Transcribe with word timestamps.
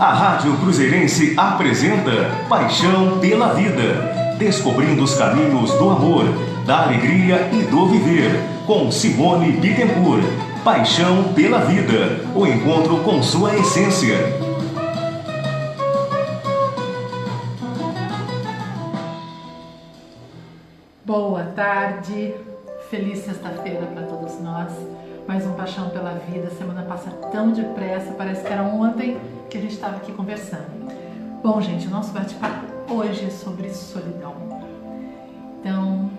A 0.00 0.12
Rádio 0.12 0.56
Cruzeirense 0.58 1.34
apresenta 1.36 2.30
Paixão 2.48 3.18
pela 3.18 3.52
Vida. 3.54 4.36
Descobrindo 4.38 5.02
os 5.02 5.16
caminhos 5.16 5.72
do 5.72 5.90
amor, 5.90 6.24
da 6.64 6.84
alegria 6.84 7.50
e 7.52 7.64
do 7.64 7.88
viver. 7.88 8.30
Com 8.64 8.92
Simone 8.92 9.50
Bittencourt. 9.50 10.22
Paixão 10.62 11.32
pela 11.34 11.58
Vida. 11.58 12.20
O 12.32 12.46
encontro 12.46 12.98
com 12.98 13.20
sua 13.20 13.56
essência. 13.56 14.16
Boa 21.04 21.42
tarde, 21.56 22.34
feliz 22.88 23.18
sexta-feira 23.24 23.86
para 23.86 24.06
todos 24.06 24.40
nós. 24.40 24.72
Mais 25.28 25.46
um 25.46 25.52
Paixão 25.52 25.90
pela 25.90 26.14
Vida. 26.14 26.48
Semana 26.48 26.84
passa 26.84 27.10
tão 27.30 27.52
depressa, 27.52 28.12
parece 28.12 28.42
que 28.46 28.50
era 28.50 28.62
ontem 28.62 29.18
que 29.50 29.58
a 29.58 29.60
gente 29.60 29.74
estava 29.74 29.96
aqui 29.96 30.10
conversando. 30.10 30.90
Bom, 31.42 31.60
gente, 31.60 31.86
o 31.86 31.90
nosso 31.90 32.14
bate-papo 32.14 32.64
hoje 32.90 33.26
é 33.26 33.28
sobre 33.28 33.68
solidão. 33.68 34.34
Então, 35.60 36.10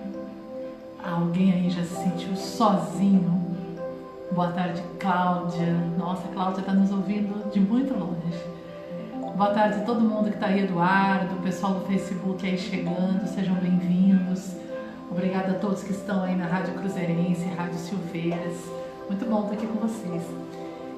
alguém 1.03 1.51
aí 1.53 1.71
já 1.71 1.81
se 1.81 1.95
sentiu 2.03 2.35
sozinho? 2.35 3.57
Boa 4.31 4.51
tarde, 4.51 4.83
Cláudia. 4.99 5.73
Nossa, 5.97 6.27
Cláudia 6.27 6.59
está 6.59 6.73
nos 6.73 6.91
ouvindo 6.91 7.49
de 7.49 7.59
muito 7.59 7.91
longe. 7.97 8.39
Boa 9.35 9.49
tarde 9.49 9.79
a 9.79 9.85
todo 9.85 10.01
mundo 10.01 10.29
que 10.29 10.35
está 10.35 10.45
aí, 10.45 10.65
Eduardo, 10.65 11.33
o 11.33 11.41
pessoal 11.41 11.73
do 11.73 11.85
Facebook 11.87 12.47
aí 12.47 12.59
chegando, 12.59 13.25
sejam 13.25 13.55
bem-vindos. 13.55 14.51
Obrigada 15.09 15.53
a 15.53 15.55
todos 15.55 15.81
que 15.81 15.93
estão 15.93 16.21
aí 16.21 16.35
na 16.35 16.45
Rádio 16.45 16.75
Cruzeirense, 16.75 17.47
Rádio 17.57 17.79
Silveiras. 17.79 18.79
Muito 19.09 19.25
bom 19.25 19.41
estar 19.41 19.53
aqui 19.53 19.65
com 19.65 19.87
vocês. 19.87 20.21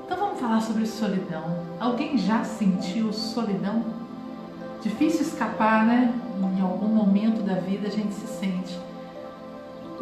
Então 0.03 0.17
vamos 0.17 0.37
falar 0.37 0.59
sobre 0.59 0.85
solidão. 0.85 1.45
Alguém 1.79 2.17
já 2.17 2.43
sentiu 2.43 3.13
solidão? 3.13 3.85
Difícil 4.81 5.21
escapar, 5.21 5.85
né? 5.85 6.13
Em 6.57 6.61
algum 6.61 6.89
momento 6.89 7.41
da 7.41 7.53
vida 7.53 7.87
a 7.87 7.89
gente 7.89 8.13
se 8.13 8.27
sente. 8.27 8.77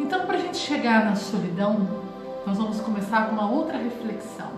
Então, 0.00 0.26
para 0.26 0.38
a 0.38 0.40
gente 0.40 0.56
chegar 0.56 1.04
na 1.04 1.14
solidão, 1.14 1.86
nós 2.44 2.58
vamos 2.58 2.80
começar 2.80 3.26
com 3.26 3.32
uma 3.32 3.48
outra 3.48 3.78
reflexão. 3.78 4.50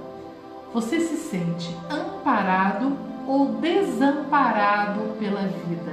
Você 0.73 1.01
se 1.01 1.17
sente 1.17 1.77
amparado 1.91 2.97
ou 3.27 3.57
desamparado 3.57 5.15
pela 5.19 5.43
vida? 5.43 5.93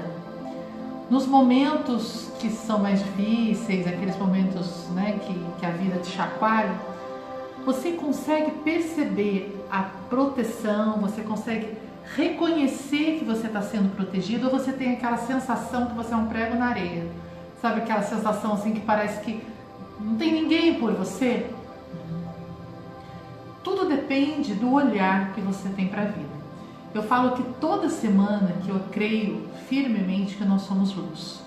Nos 1.09 1.27
momentos 1.27 2.31
que 2.39 2.49
são 2.49 2.79
mais 2.79 3.03
difíceis, 3.03 3.85
aqueles 3.85 4.15
momentos 4.15 4.87
né, 4.91 5.19
que, 5.21 5.33
que 5.59 5.65
a 5.65 5.71
vida 5.71 5.99
te 5.99 6.11
chacoalha, 6.11 6.73
você 7.65 7.91
consegue 7.91 8.51
perceber 8.63 9.65
a 9.71 9.83
proteção, 10.09 10.99
você 10.99 11.21
consegue 11.21 11.77
reconhecer 12.15 13.19
que 13.19 13.25
você 13.25 13.47
está 13.47 13.61
sendo 13.61 13.95
protegido 13.95 14.47
ou 14.47 14.51
você 14.51 14.73
tem 14.73 14.93
aquela 14.93 15.17
sensação 15.17 15.87
que 15.87 15.95
você 15.95 16.13
é 16.13 16.17
um 16.17 16.27
prego 16.27 16.55
na 16.55 16.67
areia? 16.67 17.07
Sabe 17.61 17.81
aquela 17.81 18.01
sensação 18.01 18.53
assim 18.53 18.73
que 18.73 18.79
parece 18.79 19.21
que 19.21 19.43
não 19.99 20.15
tem 20.15 20.31
ninguém 20.31 20.75
por 20.79 20.93
você? 20.93 21.49
Tudo 23.63 23.87
depende 23.87 24.53
do 24.53 24.71
olhar 24.71 25.33
que 25.33 25.41
você 25.41 25.69
tem 25.69 25.87
para 25.87 26.03
a 26.03 26.05
vida. 26.05 26.39
Eu 26.93 27.03
falo 27.03 27.31
que 27.35 27.43
toda 27.59 27.89
semana 27.89 28.53
que 28.63 28.69
eu 28.69 28.79
creio 28.91 29.47
firmemente 29.67 30.35
que 30.35 30.45
nós 30.45 30.63
somos 30.63 30.95
luz. 30.95 31.41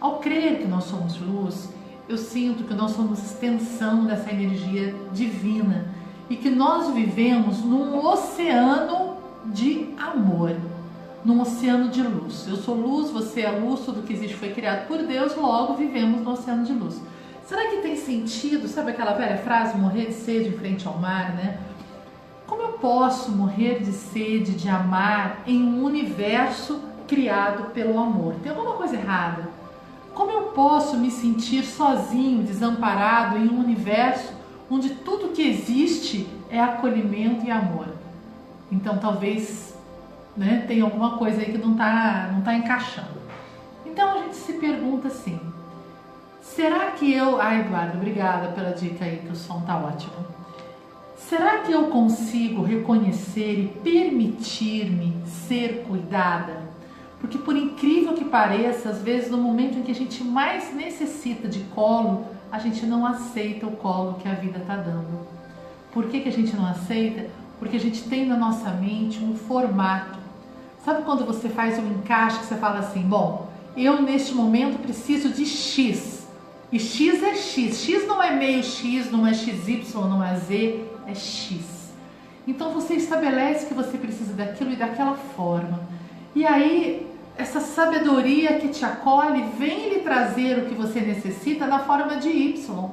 Ao 0.00 0.18
crer 0.18 0.58
que 0.58 0.66
nós 0.66 0.84
somos 0.84 1.20
luz, 1.20 1.68
eu 2.08 2.18
sinto 2.18 2.64
que 2.64 2.74
nós 2.74 2.92
somos 2.92 3.18
extensão 3.18 4.04
dessa 4.04 4.30
energia 4.30 4.94
divina 5.12 5.86
e 6.28 6.36
que 6.36 6.50
nós 6.50 6.92
vivemos 6.92 7.60
num 7.64 8.04
oceano 8.04 9.16
de 9.46 9.88
amor, 9.98 10.56
num 11.24 11.40
oceano 11.40 11.88
de 11.88 12.02
luz. 12.02 12.46
Eu 12.46 12.56
sou 12.56 12.74
luz, 12.74 13.10
você 13.10 13.42
é 13.42 13.50
luz, 13.50 13.80
tudo 13.80 14.02
que 14.02 14.12
existe 14.12 14.36
foi 14.36 14.50
criado 14.50 14.86
por 14.86 14.98
Deus, 14.98 15.34
logo 15.36 15.74
vivemos 15.74 16.22
no 16.22 16.32
oceano 16.32 16.64
de 16.64 16.72
luz. 16.72 17.00
Será 17.46 17.68
que 17.68 17.78
tem 17.78 17.96
sentido, 17.96 18.68
sabe 18.68 18.90
aquela 18.90 19.12
velha 19.12 19.38
frase, 19.38 19.76
morrer 19.76 20.06
de 20.06 20.14
sede 20.14 20.48
em 20.48 20.52
frente 20.52 20.86
ao 20.86 20.98
mar, 20.98 21.34
né? 21.34 21.58
Como 22.46 22.62
eu 22.62 22.72
posso 22.72 23.30
morrer 23.32 23.82
de 23.82 23.92
sede 23.92 24.52
de 24.52 24.68
amar 24.68 25.42
em 25.46 25.62
um 25.62 25.82
universo 25.84 26.80
criado 27.06 27.70
pelo 27.72 27.98
amor? 27.98 28.34
Tem 28.42 28.50
alguma 28.50 28.72
coisa 28.72 28.96
errada? 28.96 29.53
Como 30.14 30.30
eu 30.30 30.42
posso 30.52 30.96
me 30.96 31.10
sentir 31.10 31.64
sozinho, 31.64 32.44
desamparado 32.44 33.36
em 33.36 33.48
um 33.48 33.58
universo 33.58 34.32
onde 34.70 34.90
tudo 34.90 35.32
que 35.32 35.42
existe 35.42 36.28
é 36.48 36.60
acolhimento 36.60 37.44
e 37.44 37.50
amor? 37.50 37.88
Então 38.70 38.98
talvez 38.98 39.74
né, 40.36 40.64
tenha 40.66 40.84
alguma 40.84 41.18
coisa 41.18 41.40
aí 41.40 41.52
que 41.52 41.58
não 41.58 41.72
está 41.72 42.30
não 42.32 42.42
tá 42.42 42.54
encaixando. 42.54 43.22
Então 43.84 44.10
a 44.12 44.22
gente 44.22 44.36
se 44.36 44.54
pergunta 44.54 45.08
assim: 45.08 45.38
será 46.40 46.92
que 46.92 47.12
eu. 47.12 47.40
Ai, 47.40 47.60
Eduardo, 47.60 47.98
obrigada 47.98 48.48
pela 48.48 48.70
dica 48.70 49.04
aí, 49.04 49.18
que 49.18 49.32
o 49.32 49.36
som 49.36 49.60
tá 49.62 49.76
ótimo. 49.76 50.34
Será 51.16 51.58
que 51.60 51.72
eu 51.72 51.88
consigo 51.88 52.62
reconhecer 52.62 53.58
e 53.58 53.68
permitir-me 53.82 55.16
ser 55.26 55.84
cuidada? 55.88 56.73
Porque, 57.24 57.38
por 57.38 57.56
incrível 57.56 58.12
que 58.12 58.22
pareça, 58.26 58.90
às 58.90 59.00
vezes 59.00 59.30
no 59.30 59.38
momento 59.38 59.78
em 59.78 59.82
que 59.82 59.90
a 59.90 59.94
gente 59.94 60.22
mais 60.22 60.74
necessita 60.74 61.48
de 61.48 61.60
colo, 61.74 62.26
a 62.52 62.58
gente 62.58 62.84
não 62.84 63.06
aceita 63.06 63.66
o 63.66 63.70
colo 63.70 64.18
que 64.22 64.28
a 64.28 64.34
vida 64.34 64.58
está 64.58 64.76
dando. 64.76 65.26
Por 65.90 66.04
que, 66.10 66.20
que 66.20 66.28
a 66.28 66.32
gente 66.32 66.54
não 66.54 66.66
aceita? 66.66 67.30
Porque 67.58 67.78
a 67.78 67.80
gente 67.80 68.02
tem 68.10 68.26
na 68.26 68.36
nossa 68.36 68.68
mente 68.72 69.24
um 69.24 69.34
formato. 69.34 70.18
Sabe 70.84 71.02
quando 71.04 71.24
você 71.24 71.48
faz 71.48 71.78
um 71.78 71.92
encaixe 71.92 72.40
que 72.40 72.44
você 72.44 72.56
fala 72.56 72.80
assim: 72.80 73.00
bom, 73.00 73.48
eu 73.74 74.02
neste 74.02 74.34
momento 74.34 74.78
preciso 74.82 75.30
de 75.30 75.46
X. 75.46 76.28
E 76.70 76.78
X 76.78 77.22
é 77.22 77.36
X. 77.36 77.84
X 77.84 78.06
não 78.06 78.22
é 78.22 78.36
meio 78.36 78.62
X, 78.62 79.10
não 79.10 79.26
é 79.26 79.32
XY, 79.32 79.82
não 79.94 80.22
é 80.22 80.36
Z, 80.36 80.84
é 81.06 81.14
X. 81.14 81.90
Então 82.46 82.74
você 82.74 82.96
estabelece 82.96 83.64
que 83.64 83.72
você 83.72 83.96
precisa 83.96 84.34
daquilo 84.34 84.72
e 84.72 84.76
daquela 84.76 85.14
forma. 85.14 85.80
E 86.34 86.44
aí 86.44 87.13
essa 87.36 87.60
sabedoria 87.60 88.58
que 88.58 88.68
te 88.68 88.84
acolhe 88.84 89.42
vem 89.58 89.90
lhe 89.90 90.00
trazer 90.00 90.58
o 90.58 90.66
que 90.66 90.74
você 90.74 91.00
necessita 91.00 91.66
na 91.66 91.80
forma 91.80 92.16
de 92.16 92.28
Y, 92.28 92.90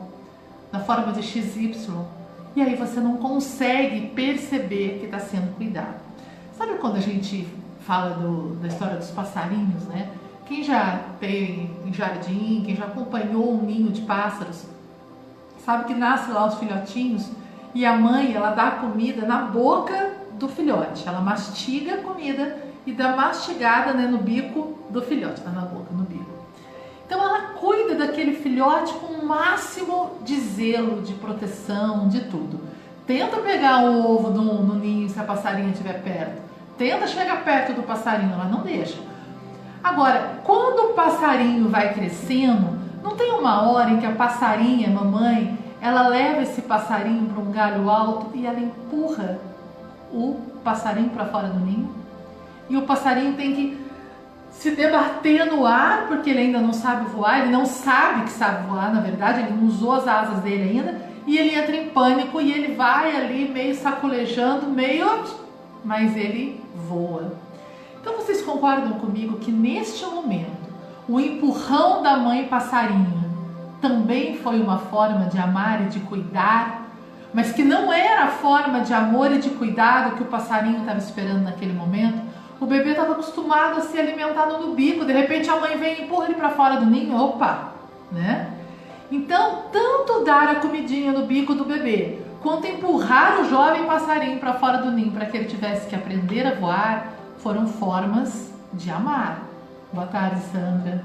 na 0.72 0.80
forma 0.80 1.12
de 1.14 1.22
XY. 1.22 1.74
E 2.56 2.62
aí 2.62 2.76
você 2.76 3.00
não 3.00 3.18
consegue 3.18 4.08
perceber 4.08 4.98
que 5.00 5.06
está 5.06 5.20
sendo 5.20 5.56
cuidado. 5.56 6.02
Sabe 6.58 6.74
quando 6.76 6.98
a 6.98 7.02
gente 7.02 7.48
fala 7.82 8.16
do, 8.16 8.56
da 8.56 8.68
história 8.68 8.98
dos 8.98 9.12
passarinhos, 9.12 9.84
né? 9.86 10.10
Quem 10.46 10.64
já 10.64 11.00
tem 11.20 11.72
em 11.86 11.94
jardim, 11.94 12.64
quem 12.66 12.76
já 12.76 12.86
acompanhou 12.86 13.54
um 13.54 13.62
ninho 13.62 13.92
de 13.92 14.02
pássaros, 14.02 14.66
sabe 15.64 15.86
que 15.86 15.94
nasce 15.94 16.32
lá 16.32 16.46
os 16.48 16.56
filhotinhos 16.56 17.30
e 17.74 17.86
a 17.86 17.96
mãe 17.96 18.34
ela 18.34 18.52
dá 18.52 18.68
a 18.68 18.72
comida 18.72 19.26
na 19.26 19.44
boca 19.44 20.14
do 20.34 20.50
filhote, 20.50 21.08
ela 21.08 21.22
mastiga 21.22 21.96
a 21.96 21.98
comida 22.00 22.71
e 22.86 22.92
dá 22.92 23.16
mastigada 23.16 23.94
né, 23.94 24.08
no 24.08 24.18
bico 24.18 24.78
do 24.90 25.02
filhote, 25.02 25.42
na 25.44 25.62
boca, 25.62 25.92
no 25.92 26.04
bico. 26.04 26.42
Então 27.06 27.22
ela 27.22 27.54
cuida 27.60 27.96
daquele 27.96 28.34
filhote 28.36 28.94
com 28.94 29.14
o 29.14 29.26
máximo 29.26 30.12
de 30.24 30.40
zelo, 30.40 31.02
de 31.02 31.14
proteção, 31.14 32.08
de 32.08 32.22
tudo. 32.22 32.60
Tenta 33.06 33.38
pegar 33.38 33.84
o 33.84 34.16
ovo 34.16 34.30
no 34.30 34.76
ninho 34.76 35.10
se 35.10 35.20
a 35.20 35.24
passarinha 35.24 35.72
estiver 35.72 36.02
perto. 36.02 36.42
Tenta 36.78 37.08
chegar 37.08 37.44
perto 37.44 37.74
do 37.74 37.84
passarinho, 37.84 38.34
ela 38.34 38.46
não 38.46 38.62
deixa. 38.62 38.98
Agora, 39.84 40.40
quando 40.44 40.92
o 40.92 40.94
passarinho 40.94 41.68
vai 41.70 41.94
crescendo, 41.94 42.80
não 43.04 43.16
tem 43.16 43.32
uma 43.34 43.70
hora 43.70 43.90
em 43.90 44.00
que 44.00 44.06
a 44.06 44.12
passarinha, 44.12 44.88
a 44.88 44.92
mamãe, 44.92 45.58
ela 45.82 46.08
leva 46.08 46.44
esse 46.44 46.62
passarinho 46.62 47.26
para 47.26 47.44
um 47.44 47.52
galho 47.52 47.90
alto 47.90 48.28
e 48.36 48.46
ela 48.46 48.60
empurra 48.60 49.40
o 50.14 50.40
passarinho 50.64 51.10
para 51.10 51.26
fora 51.26 51.50
do 51.50 51.60
ninho? 51.60 52.01
E 52.72 52.78
o 52.78 52.84
passarinho 52.84 53.34
tem 53.34 53.54
que 53.54 53.78
se 54.50 54.72
debater 54.72 55.46
no 55.46 55.66
ar, 55.66 56.08
porque 56.08 56.30
ele 56.30 56.40
ainda 56.40 56.62
não 56.62 56.72
sabe 56.72 57.10
voar, 57.10 57.40
ele 57.40 57.52
não 57.52 57.66
sabe 57.66 58.24
que 58.24 58.32
sabe 58.32 58.66
voar, 58.66 58.94
na 58.94 59.02
verdade, 59.02 59.42
ele 59.42 59.52
não 59.52 59.68
usou 59.68 59.92
as 59.92 60.08
asas 60.08 60.40
dele 60.40 60.70
ainda, 60.70 61.02
e 61.28 61.38
ele 61.38 61.54
entra 61.54 61.76
em 61.76 61.90
pânico 61.90 62.40
e 62.40 62.50
ele 62.50 62.74
vai 62.74 63.14
ali 63.14 63.50
meio 63.50 63.76
sacolejando, 63.76 64.68
meio. 64.68 65.06
mas 65.84 66.16
ele 66.16 66.64
voa. 66.88 67.34
Então 68.00 68.16
vocês 68.16 68.42
concordam 68.42 68.94
comigo 68.94 69.38
que 69.40 69.52
neste 69.52 70.06
momento 70.06 70.72
o 71.10 71.20
empurrão 71.20 72.02
da 72.02 72.16
mãe 72.16 72.46
passarinho 72.46 73.30
também 73.82 74.38
foi 74.38 74.62
uma 74.62 74.78
forma 74.78 75.26
de 75.26 75.38
amar 75.38 75.82
e 75.82 75.86
de 75.86 76.00
cuidar, 76.00 76.88
mas 77.34 77.52
que 77.52 77.64
não 77.64 77.92
era 77.92 78.26
a 78.26 78.28
forma 78.30 78.80
de 78.80 78.94
amor 78.94 79.32
e 79.34 79.40
de 79.40 79.50
cuidado 79.50 80.16
que 80.16 80.24
o 80.24 80.28
passarinho 80.28 80.80
estava 80.80 81.00
esperando 81.00 81.44
naquele 81.44 81.74
momento? 81.74 82.31
O 82.62 82.68
bebê 82.68 82.92
estava 82.92 83.14
acostumado 83.14 83.80
a 83.80 83.82
ser 83.82 84.02
alimentado 84.02 84.60
no 84.60 84.76
bico, 84.76 85.04
de 85.04 85.12
repente 85.12 85.50
a 85.50 85.60
mãe 85.60 85.76
vem 85.80 85.96
e 85.96 86.04
empurra 86.04 86.26
ele 86.26 86.36
para 86.36 86.52
fora 86.52 86.76
do 86.76 86.86
ninho, 86.86 87.18
opa, 87.18 87.72
né? 88.12 88.52
Então, 89.12 89.64
tanto 89.72 90.24
dar 90.24 90.48
a 90.48 90.56
comidinha 90.56 91.12
no 91.12 91.26
bico 91.26 91.56
do 91.56 91.66
bebê, 91.66 92.20
quanto 92.40 92.68
empurrar 92.68 93.42
o 93.42 93.50
jovem 93.50 93.86
passarinho 93.86 94.38
para 94.38 94.54
fora 94.54 94.78
do 94.78 94.92
ninho 94.92 95.12
para 95.12 95.26
que 95.26 95.38
ele 95.38 95.48
tivesse 95.48 95.88
que 95.88 95.96
aprender 95.96 96.46
a 96.46 96.54
voar, 96.54 97.08
foram 97.40 97.66
formas 97.66 98.54
de 98.72 98.92
amar. 98.92 99.42
Boa 99.92 100.06
tarde, 100.06 100.40
Sandra. 100.52 101.04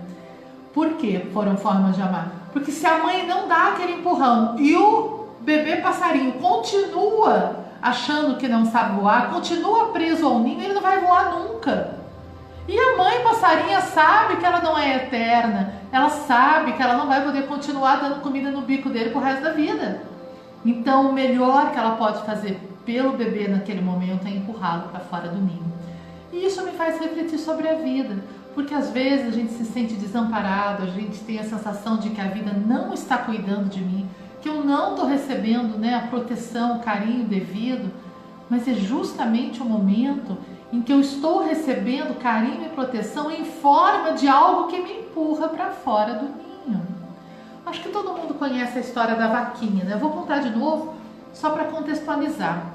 Por 0.75 0.91
que 0.91 1.21
foram 1.33 1.57
formas 1.57 1.97
de 1.97 2.03
amar? 2.03 2.33
Porque 2.53 2.71
se 2.71 2.87
a 2.87 2.99
mãe 2.99 3.27
não 3.27 3.49
dá 3.49 3.69
aquele 3.69 3.95
empurrão 3.95 4.57
e 4.59 4.77
o 4.77 5.25
bebê 5.41 5.77
passarinho 5.77 6.35
continua 6.35 7.66
achando 7.81 8.37
que 8.37 8.49
não 8.49 8.65
sabe 8.67 9.01
voar, 9.01 9.31
continua 9.31 9.87
preso 9.87 10.27
ao 10.27 10.41
ninho, 10.41 10.63
ele 10.63 10.75
não 10.75 10.83
vai 10.83 11.01
voar 11.01 11.39
nunca. 11.39 11.97
E 12.69 12.79
a 12.79 12.97
mãe 12.97 13.23
passarinha 13.23 13.81
sabe 13.81 14.37
que 14.37 14.45
ela 14.45 14.61
não 14.61 14.77
é 14.77 14.97
eterna, 14.97 15.75
ela 15.93 16.11
sabe 16.11 16.73
que 16.73 16.83
ela 16.83 16.97
não 16.97 17.07
vai 17.07 17.23
poder 17.25 17.47
continuar 17.47 17.97
dando 17.97 18.21
comida 18.21 18.51
no 18.51 18.63
bico 18.63 18.91
dele 18.91 19.11
pro 19.11 19.21
resto 19.21 19.43
da 19.43 19.53
vida. 19.53 20.03
Então, 20.65 21.11
o 21.11 21.13
melhor 21.13 21.71
que 21.71 21.79
ela 21.79 21.97
pode 21.97 22.25
fazer 22.25 22.61
pelo 22.85 23.13
bebê 23.13 23.47
naquele 23.47 23.81
momento 23.81 24.27
é 24.27 24.31
empurrá-lo 24.31 24.89
para 24.89 25.01
fora 25.01 25.29
do 25.29 25.39
ninho. 25.39 25.73
E 26.33 26.45
isso 26.45 26.65
me 26.65 26.73
faz 26.73 26.99
refletir 26.99 27.39
sobre 27.39 27.69
a 27.69 27.75
vida, 27.75 28.17
porque 28.53 28.75
às 28.75 28.91
vezes 28.91 29.29
a 29.29 29.31
gente 29.31 29.53
se 29.53 29.65
sente 29.65 29.95
desamparado, 29.95 30.83
a 30.83 30.87
gente 30.87 31.19
tem 31.21 31.39
a 31.39 31.45
sensação 31.45 31.99
de 31.99 32.11
que 32.11 32.21
a 32.21 32.29
vida 32.29 32.53
não 32.53 32.93
está 32.93 33.19
cuidando 33.19 33.69
de 33.69 33.81
mim, 33.81 34.09
que 34.47 34.51
eu 34.51 34.65
não 34.65 34.91
estou 34.91 35.07
recebendo 35.07 35.77
né, 35.77 35.97
a 35.97 36.07
proteção, 36.07 36.77
o 36.77 36.79
carinho 36.79 37.25
devido, 37.25 37.91
mas 38.49 38.69
é 38.69 38.75
justamente 38.75 39.61
o 39.61 39.65
momento 39.65 40.39
em 40.73 40.81
que 40.81 40.93
eu 40.93 41.01
estou 41.01 41.45
recebendo 41.45 42.17
carinho 42.21 42.65
e 42.65 42.69
proteção 42.69 43.29
em 43.29 43.45
forma 43.45 44.13
de 44.13 44.29
algo 44.29 44.69
que 44.69 44.81
me 44.81 45.01
empurra 45.01 45.49
para 45.49 45.71
fora 45.71 46.15
do 46.15 46.27
ninho. 46.27 46.81
Acho 47.67 47.83
que 47.83 47.89
todo 47.89 48.13
mundo 48.13 48.35
conhece 48.35 48.79
a 48.79 48.81
história 48.81 49.17
da 49.17 49.27
vaquinha, 49.27 49.85
né? 49.85 49.95
Eu 49.95 49.99
vou 49.99 50.11
contar 50.11 50.39
de 50.39 50.57
novo 50.57 50.95
só 51.33 51.51
para 51.51 51.65
contextualizar. 51.65 52.67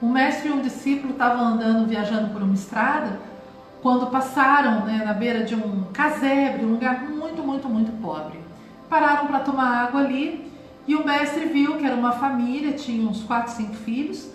Um 0.00 0.08
mestre 0.08 0.48
e 0.48 0.52
um 0.52 0.62
discípulo 0.62 1.12
estavam 1.12 1.44
andando, 1.44 1.86
viajando 1.86 2.30
por 2.30 2.40
uma 2.40 2.54
estrada, 2.54 3.20
quando 3.82 4.06
passaram 4.06 4.86
né, 4.86 5.02
na 5.04 5.12
beira 5.12 5.44
de 5.44 5.54
um 5.54 5.84
casebre, 5.92 6.64
um 6.64 6.72
lugar 6.72 7.02
muito, 7.02 7.42
muito, 7.42 7.68
muito 7.68 7.92
pobre. 8.00 8.40
Pararam 8.88 9.26
para 9.26 9.40
tomar 9.40 9.84
água 9.84 10.00
ali 10.00 10.51
e 10.86 10.94
o 10.96 11.04
mestre 11.04 11.46
viu 11.46 11.76
que 11.76 11.84
era 11.84 11.94
uma 11.94 12.12
família, 12.12 12.72
tinha 12.72 13.08
uns 13.08 13.22
4, 13.22 13.52
5 13.52 13.74
filhos, 13.74 14.30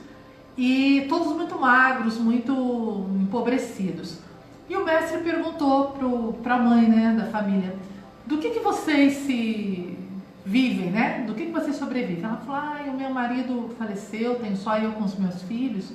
e 0.57 1.05
todos 1.09 1.35
muito 1.35 1.57
magros, 1.59 2.17
muito 2.17 3.05
empobrecidos. 3.21 4.19
E 4.69 4.75
o 4.75 4.83
mestre 4.83 5.19
perguntou 5.19 5.95
para 6.41 6.55
a 6.55 6.59
mãe 6.59 6.87
né, 6.87 7.15
da 7.17 7.25
família: 7.25 7.75
do 8.25 8.37
que, 8.37 8.49
que 8.49 8.59
vocês 8.59 9.13
se 9.13 9.97
vivem, 10.45 10.89
né? 10.89 11.23
Do 11.27 11.33
que, 11.33 11.45
que 11.45 11.51
vocês 11.51 11.75
sobrevivem? 11.75 12.23
Ela 12.23 12.37
falou: 12.37 12.61
ah, 12.61 12.81
o 12.87 12.97
meu 12.97 13.09
marido 13.09 13.69
faleceu, 13.77 14.39
tenho 14.39 14.55
só 14.55 14.77
eu 14.77 14.93
com 14.93 15.03
os 15.03 15.17
meus 15.17 15.41
filhos, 15.43 15.91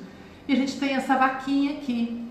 e 0.46 0.52
a 0.52 0.56
gente 0.56 0.78
tem 0.78 0.94
essa 0.94 1.16
vaquinha 1.16 1.72
aqui. 1.72 2.22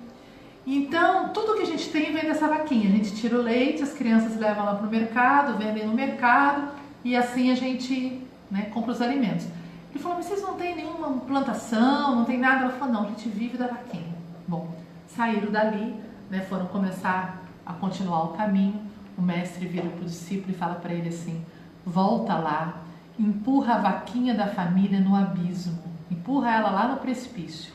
Então, 0.65 1.29
tudo 1.29 1.55
que 1.55 1.63
a 1.63 1.65
gente 1.65 1.89
tem 1.89 2.13
vem 2.13 2.23
dessa 2.23 2.47
vaquinha. 2.47 2.87
A 2.87 2.91
gente 2.91 3.15
tira 3.15 3.35
o 3.35 3.41
leite, 3.41 3.81
as 3.81 3.93
crianças 3.93 4.37
levam 4.37 4.63
lá 4.63 4.75
para 4.75 4.87
o 4.87 4.91
mercado, 4.91 5.57
vendem 5.57 5.87
no 5.87 5.93
mercado, 5.93 6.71
e 7.03 7.15
assim 7.15 7.51
a 7.51 7.55
gente 7.55 8.21
né, 8.49 8.63
compra 8.73 8.91
os 8.91 9.01
alimentos. 9.01 9.47
Ele 9.89 9.99
falou, 9.99 10.17
mas 10.17 10.27
vocês 10.27 10.41
não 10.41 10.53
têm 10.53 10.75
nenhuma 10.75 11.19
plantação, 11.21 12.15
não 12.15 12.25
tem 12.25 12.37
nada? 12.37 12.63
Ela 12.63 12.73
falou, 12.73 12.93
não, 12.93 13.03
a 13.03 13.07
gente 13.07 13.27
vive 13.29 13.57
da 13.57 13.67
vaquinha. 13.67 14.15
Bom, 14.47 14.69
saíram 15.07 15.51
dali, 15.51 15.95
né, 16.29 16.41
foram 16.41 16.65
começar 16.67 17.43
a 17.65 17.73
continuar 17.73 18.23
o 18.23 18.27
caminho. 18.29 18.79
O 19.17 19.21
mestre 19.21 19.65
vira 19.65 19.89
para 19.89 20.01
o 20.01 20.05
discípulo 20.05 20.51
e 20.51 20.57
fala 20.57 20.75
para 20.75 20.93
ele 20.93 21.09
assim: 21.09 21.43
volta 21.85 22.35
lá, 22.35 22.81
empurra 23.19 23.75
a 23.75 23.77
vaquinha 23.77 24.33
da 24.33 24.47
família 24.47 24.99
no 24.99 25.15
abismo, 25.15 25.77
empurra 26.09 26.51
ela 26.51 26.71
lá 26.71 26.87
no 26.87 26.97
precipício. 26.97 27.73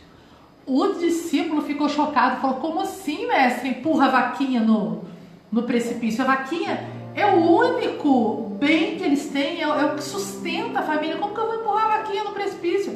O 0.67 0.95
discípulo 0.95 1.63
ficou 1.63 1.89
chocado, 1.89 2.41
falou: 2.41 2.57
como 2.57 2.81
assim, 2.81 3.29
mestre? 3.29 3.69
Empurra 3.69 4.07
a 4.07 4.11
vaquinha 4.11 4.61
no, 4.61 5.05
no 5.53 5.63
precipício? 5.63 6.25
A 6.25 6.27
vaquinha 6.27 6.89
é 7.15 7.27
o 7.27 7.39
único 7.39 8.46
bem 8.59 8.97
que 8.97 9.05
eles 9.05 9.29
têm, 9.29 9.63
é, 9.63 9.65
é 9.65 9.85
o 9.85 9.95
que 9.95 10.03
sustenta 10.03 10.81
a 10.81 10.83
família. 10.83 11.17
Como 11.17 11.35
que 11.35 11.41
eu 11.41 11.47
vou 11.47 11.61
empurrar 11.61 11.87
a 11.87 11.97
vaquinha 11.99 12.25
no 12.25 12.33
precipício? 12.33 12.93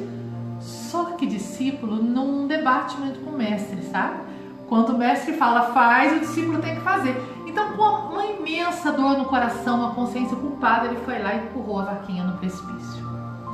Só 0.59 1.05
que 1.11 1.25
discípulo 1.25 2.01
não 2.01 2.47
debate 2.47 2.97
muito 2.97 3.19
com 3.21 3.31
o 3.31 3.37
mestre, 3.37 3.81
sabe? 3.83 4.19
Quando 4.67 4.91
o 4.91 4.97
mestre 4.97 5.33
fala 5.33 5.73
faz, 5.73 6.15
o 6.15 6.19
discípulo 6.19 6.59
tem 6.59 6.75
que 6.75 6.81
fazer. 6.81 7.15
Então, 7.47 7.73
com 7.73 7.83
uma 7.83 8.25
imensa 8.25 8.91
dor 8.91 9.17
no 9.17 9.25
coração, 9.25 9.79
uma 9.79 9.93
consciência 9.93 10.35
culpada, 10.35 10.87
ele 10.87 10.97
foi 11.03 11.19
lá 11.19 11.33
e 11.33 11.39
empurrou 11.39 11.79
a 11.79 11.85
vaquinha 11.85 12.23
no 12.23 12.37
precipício. 12.37 13.03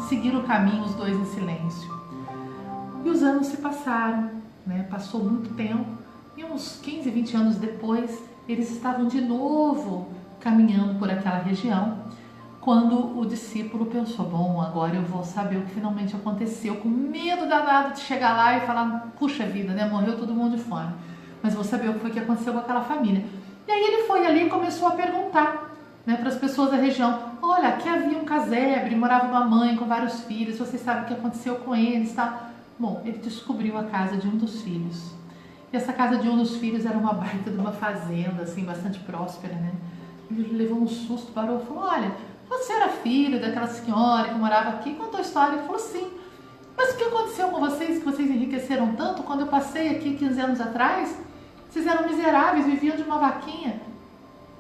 Seguiram 0.07 0.39
o 0.39 0.44
caminho 0.44 0.83
os 0.83 0.94
dois 0.94 1.18
em 1.18 1.25
silêncio. 1.25 1.98
E 3.04 3.09
os 3.09 3.24
anos 3.24 3.48
se 3.48 3.57
passaram, 3.57 4.30
né? 4.65 4.86
passou 4.92 5.24
muito 5.24 5.54
tempo, 5.56 5.86
e 6.36 6.44
uns 6.44 6.80
15, 6.83 7.09
20 7.09 7.36
anos 7.36 7.56
depois, 7.56 8.21
eles 8.48 8.69
estavam 8.69 9.07
de 9.07 9.19
novo 9.19 10.09
caminhando 10.39 10.97
por 10.99 11.09
aquela 11.09 11.37
região, 11.37 11.99
quando 12.67 13.17
o 13.17 13.25
discípulo 13.25 13.85
pensou: 13.85 14.25
bom, 14.25 14.61
agora 14.61 14.95
eu 14.95 15.03
vou 15.03 15.23
saber 15.23 15.57
o 15.57 15.61
que 15.61 15.71
finalmente 15.71 16.15
aconteceu, 16.15 16.75
com 16.75 16.89
medo 16.89 17.47
danado 17.47 17.93
de 17.93 18.01
chegar 18.01 18.35
lá 18.35 18.57
e 18.57 18.61
falar: 18.61 19.13
puxa 19.17 19.45
vida, 19.45 19.73
né? 19.73 19.87
Morreu 19.89 20.17
todo 20.17 20.33
mundo 20.33 20.57
de 20.57 20.63
fome, 20.63 20.93
mas 21.41 21.53
vou 21.53 21.63
saber 21.63 21.89
o 21.89 21.93
que 21.93 21.99
foi 21.99 22.11
que 22.11 22.19
aconteceu 22.19 22.53
com 22.53 22.59
aquela 22.59 22.81
família. 22.81 23.23
E 23.67 23.71
aí 23.71 23.83
ele 23.83 24.03
foi 24.03 24.25
ali 24.25 24.47
e 24.47 24.49
começou 24.49 24.87
a 24.87 24.91
perguntar 24.91 25.75
né, 26.05 26.15
para 26.15 26.29
as 26.29 26.35
pessoas 26.35 26.71
da 26.71 26.77
região: 26.77 27.31
olha, 27.41 27.69
aqui 27.69 27.87
havia 27.87 28.17
um 28.17 28.25
casebre, 28.25 28.95
morava 28.95 29.27
uma 29.27 29.45
mãe 29.45 29.75
com 29.75 29.85
vários 29.85 30.21
filhos, 30.23 30.57
vocês 30.57 30.81
sabem 30.81 31.03
o 31.03 31.05
que 31.05 31.13
aconteceu 31.13 31.55
com 31.55 31.75
eles, 31.75 32.13
tá? 32.13 32.49
Bom, 32.79 33.01
ele 33.05 33.17
descobriu 33.17 33.77
a 33.77 33.83
casa 33.85 34.17
de 34.17 34.27
um 34.27 34.37
dos 34.37 34.61
filhos. 34.61 35.11
E 35.71 35.75
essa 35.75 35.91
casa 35.91 36.17
de 36.17 36.29
um 36.29 36.37
dos 36.37 36.57
filhos 36.57 36.85
era 36.85 36.97
uma 36.97 37.13
baita 37.13 37.49
de 37.49 37.57
uma 37.57 37.71
fazenda, 37.71 38.43
assim, 38.43 38.63
bastante 38.63 38.99
próspera, 38.99 39.55
né? 39.55 39.73
Ele 40.29 40.57
levou 40.57 40.79
um 40.79 40.88
susto, 40.88 41.31
parou 41.31 41.62
e 41.62 41.65
falou: 41.65 41.83
Olha, 41.83 42.12
você 42.50 42.74
era 42.74 42.89
filho 42.89 43.39
daquela 43.39 43.68
senhora 43.68 44.29
que 44.29 44.35
morava 44.35 44.69
aqui? 44.69 44.94
Contou 44.95 45.19
a 45.19 45.21
história. 45.21 45.56
Ele 45.56 45.65
falou: 45.65 45.79
Sim. 45.79 46.12
Mas 46.75 46.94
o 46.94 46.97
que 46.97 47.03
aconteceu 47.06 47.47
com 47.50 47.59
vocês 47.59 48.00
que 48.00 48.06
vocês 48.06 48.29
enriqueceram 48.29 48.94
tanto 48.94 49.24
quando 49.24 49.41
eu 49.41 49.47
passei 49.47 49.89
aqui 49.89 50.15
15 50.15 50.39
anos 50.39 50.62
atrás? 50.62 51.18
Vocês 51.69 51.88
eram 51.88 52.07
miseráveis, 52.07 52.65
viviam 52.65 52.95
de 52.95 53.03
uma 53.03 53.18
vaquinha. 53.18 53.81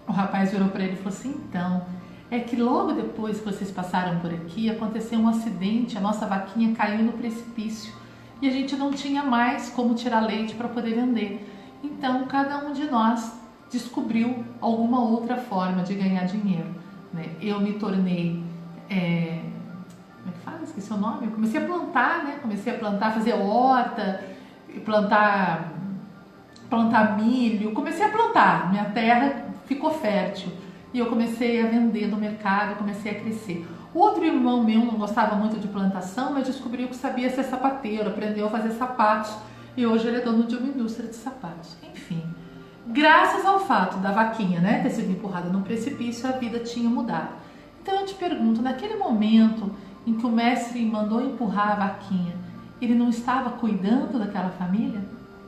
O 0.07 0.11
rapaz 0.11 0.51
virou 0.51 0.69
para 0.69 0.83
ele 0.83 0.93
e 0.93 0.97
falou 0.97 1.09
assim: 1.09 1.41
Então, 1.47 1.85
é 2.29 2.39
que 2.39 2.55
logo 2.55 2.93
depois 2.93 3.39
que 3.39 3.45
vocês 3.45 3.71
passaram 3.71 4.19
por 4.19 4.33
aqui, 4.33 4.69
aconteceu 4.69 5.19
um 5.19 5.27
acidente, 5.27 5.97
a 5.97 6.01
nossa 6.01 6.25
vaquinha 6.25 6.73
caiu 6.75 7.03
no 7.03 7.13
precipício 7.13 7.93
e 8.41 8.47
a 8.47 8.51
gente 8.51 8.75
não 8.75 8.91
tinha 8.91 9.23
mais 9.23 9.69
como 9.69 9.95
tirar 9.95 10.19
leite 10.19 10.55
para 10.55 10.67
poder 10.67 10.93
vender. 10.93 11.47
Então, 11.83 12.25
cada 12.25 12.65
um 12.65 12.73
de 12.73 12.85
nós 12.85 13.36
descobriu 13.69 14.43
alguma 14.61 15.01
outra 15.01 15.37
forma 15.37 15.83
de 15.83 15.95
ganhar 15.95 16.25
dinheiro. 16.25 16.67
Né? 17.13 17.29
Eu 17.41 17.59
me 17.59 17.73
tornei. 17.73 18.43
É, 18.89 19.41
como 20.21 20.29
é 20.29 20.31
que 20.31 20.39
fala? 20.39 20.63
Esqueci 20.63 20.93
o 20.93 20.97
nome. 20.97 21.27
Eu 21.27 21.31
comecei 21.31 21.61
a 21.61 21.65
plantar, 21.65 22.23
né? 22.23 22.39
Comecei 22.41 22.73
a 22.73 22.77
plantar, 22.77 23.13
fazer 23.13 23.33
horta, 23.33 24.23
plantar, 24.83 25.73
plantar 26.69 27.17
milho. 27.17 27.71
Comecei 27.71 28.05
a 28.05 28.09
plantar. 28.09 28.69
Minha 28.69 28.85
terra 28.85 29.45
ficou 29.65 29.91
fértil. 29.91 30.51
E 30.93 30.99
eu 30.99 31.07
comecei 31.07 31.61
a 31.61 31.67
vender 31.67 32.07
no 32.07 32.17
mercado, 32.17 32.77
comecei 32.77 33.11
a 33.11 33.19
crescer. 33.19 33.67
Outro 33.93 34.23
irmão 34.23 34.63
meu 34.63 34.85
não 34.85 34.95
gostava 34.95 35.35
muito 35.35 35.59
de 35.59 35.67
plantação, 35.67 36.33
mas 36.33 36.45
descobriu 36.45 36.87
que 36.87 36.95
sabia 36.95 37.29
ser 37.29 37.43
sapateiro, 37.43 38.09
aprendeu 38.09 38.47
a 38.47 38.49
fazer 38.49 38.71
sapatos 38.71 39.35
e 39.75 39.85
hoje 39.85 40.07
ele 40.07 40.17
é 40.17 40.21
dono 40.21 40.43
de 40.43 40.55
uma 40.55 40.67
indústria 40.67 41.07
de 41.09 41.15
sapatos. 41.15 41.77
Enfim, 41.83 42.23
graças 42.87 43.45
ao 43.45 43.59
fato 43.59 43.97
da 43.97 44.11
vaquinha 44.11 44.59
né, 44.59 44.81
ter 44.81 44.89
sido 44.89 45.11
empurrada 45.11 45.49
no 45.49 45.61
precipício, 45.61 46.27
a 46.27 46.33
vida 46.33 46.59
tinha 46.59 46.89
mudado. 46.89 47.29
Então 47.81 47.99
eu 47.99 48.05
te 48.05 48.15
pergunto, 48.15 48.61
naquele 48.61 48.95
momento 48.95 49.71
em 50.05 50.13
que 50.13 50.25
o 50.25 50.31
mestre 50.31 50.83
mandou 50.85 51.21
empurrar 51.21 51.71
a 51.71 51.87
vaquinha, 51.87 52.35
ele 52.81 52.95
não 52.95 53.09
estava 53.09 53.51
cuidando 53.51 54.19
daquela 54.19 54.49
família? 54.49 55.01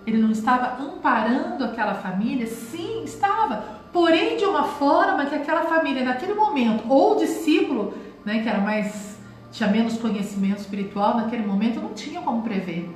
Ele 0.06 0.18
não 0.18 0.32
estava 0.32 0.82
amparando 0.82 1.64
aquela 1.64 1.94
família? 1.96 2.48
Sim, 2.48 3.04
estava. 3.04 3.80
Porém, 3.94 4.38
de 4.38 4.46
uma 4.46 4.64
forma 4.64 5.26
que 5.26 5.36
aquela 5.36 5.64
família, 5.64 6.04
naquele 6.04 6.34
momento, 6.34 6.84
ou 6.90 7.14
o 7.14 7.20
discípulo, 7.20 7.94
né, 8.26 8.40
que 8.42 8.50
era 8.50 8.60
mais 8.60 9.18
tinha 9.52 9.70
menos 9.70 9.98
conhecimento 9.98 10.60
espiritual, 10.60 11.18
naquele 11.18 11.46
momento 11.46 11.80
não 11.80 11.94
tinha 11.94 12.22
como 12.22 12.42
prever. 12.44 12.90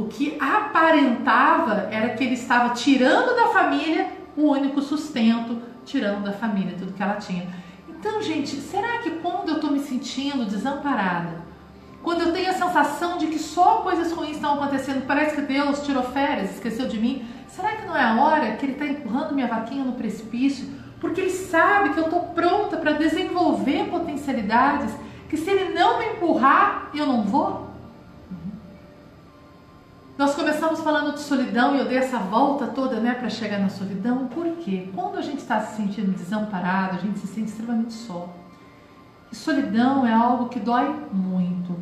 O 0.00 0.08
que 0.08 0.38
aparentava 0.40 1.88
era 1.90 2.14
que 2.14 2.24
ele 2.24 2.32
estava 2.32 2.70
tirando 2.70 3.36
da 3.36 3.48
família 3.48 4.06
o 4.34 4.48
único 4.48 4.80
sustento, 4.80 5.60
tirando 5.84 6.24
da 6.24 6.32
família 6.32 6.74
tudo 6.78 6.94
que 6.94 7.02
ela 7.02 7.16
tinha. 7.16 7.46
Então, 7.86 8.22
gente, 8.22 8.56
será 8.56 8.96
que 9.00 9.10
quando 9.10 9.50
eu 9.50 9.56
estou 9.56 9.70
me 9.70 9.80
sentindo 9.80 10.46
desamparada, 10.46 11.42
quando 12.02 12.22
eu 12.22 12.32
tenho 12.32 12.48
a 12.48 12.54
sensação 12.54 13.18
de 13.18 13.26
que 13.26 13.38
só 13.38 13.82
coisas 13.82 14.10
ruins 14.10 14.36
estão 14.36 14.54
acontecendo, 14.54 15.06
parece 15.06 15.36
que 15.36 15.42
Deus 15.42 15.84
tirou 15.84 16.02
férias, 16.02 16.54
esqueceu 16.54 16.88
de 16.88 16.98
mim, 16.98 17.26
será 17.46 17.72
que 17.72 17.86
não 17.86 17.94
é 17.94 18.02
a 18.02 18.22
hora 18.22 18.52
que 18.52 18.64
Ele 18.64 18.72
está 18.72 18.86
empurrando 18.86 19.34
minha 19.34 19.48
vaquinha 19.48 19.84
no 19.84 19.92
precipício? 19.92 20.66
Porque 20.98 21.20
Ele 21.20 21.30
sabe 21.30 21.90
que 21.90 22.00
eu 22.00 22.04
estou 22.04 22.22
pronta 22.28 22.78
para 22.78 22.92
desenvolver 22.92 23.90
potencialidades 23.90 24.94
que 25.28 25.36
se 25.36 25.50
ele 25.50 25.74
não 25.74 25.98
me 25.98 26.06
empurrar, 26.06 26.90
eu 26.94 27.06
não 27.06 27.22
vou? 27.22 27.69
Nós 30.20 30.34
começamos 30.34 30.80
falando 30.80 31.14
de 31.14 31.20
solidão 31.20 31.74
e 31.74 31.78
eu 31.78 31.88
dei 31.88 31.96
essa 31.96 32.18
volta 32.18 32.66
toda, 32.66 33.00
né, 33.00 33.14
para 33.14 33.30
chegar 33.30 33.58
na 33.58 33.70
solidão. 33.70 34.26
Por 34.26 34.44
quê? 34.56 34.90
Quando 34.94 35.16
a 35.16 35.22
gente 35.22 35.38
está 35.38 35.62
se 35.62 35.76
sentindo 35.78 36.12
desamparado, 36.12 36.98
a 36.98 37.00
gente 37.00 37.18
se 37.20 37.26
sente 37.26 37.48
extremamente 37.48 37.94
só. 37.94 38.28
E 39.32 39.34
solidão 39.34 40.06
é 40.06 40.12
algo 40.12 40.50
que 40.50 40.60
dói 40.60 40.94
muito. 41.10 41.74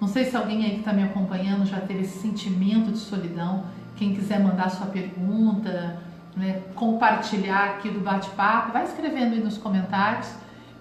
Não 0.00 0.08
sei 0.08 0.24
se 0.24 0.36
alguém 0.36 0.64
aí 0.64 0.70
que 0.72 0.78
está 0.80 0.92
me 0.92 1.04
acompanhando 1.04 1.64
já 1.66 1.78
teve 1.78 2.00
esse 2.00 2.18
sentimento 2.18 2.90
de 2.90 2.98
solidão. 2.98 3.66
Quem 3.94 4.12
quiser 4.12 4.40
mandar 4.40 4.70
sua 4.70 4.88
pergunta, 4.88 6.00
né, 6.34 6.64
compartilhar 6.74 7.76
aqui 7.76 7.90
do 7.90 8.00
bate-papo, 8.00 8.72
vai 8.72 8.86
escrevendo 8.86 9.34
aí 9.34 9.40
nos 9.40 9.56
comentários 9.56 10.34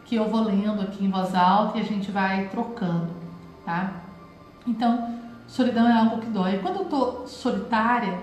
que 0.03 0.15
eu 0.15 0.27
vou 0.27 0.41
lendo 0.41 0.81
aqui 0.81 1.05
em 1.05 1.11
voz 1.11 1.35
alta 1.35 1.77
e 1.77 1.81
a 1.81 1.85
gente 1.85 2.09
vai 2.09 2.47
trocando, 2.47 3.09
tá? 3.63 3.91
Então, 4.65 5.26
solidão 5.47 5.87
é 5.87 5.93
algo 5.93 6.19
que 6.19 6.27
dói. 6.27 6.59
Quando 6.59 6.79
eu 6.79 6.85
tô 6.85 7.25
solitária, 7.25 8.19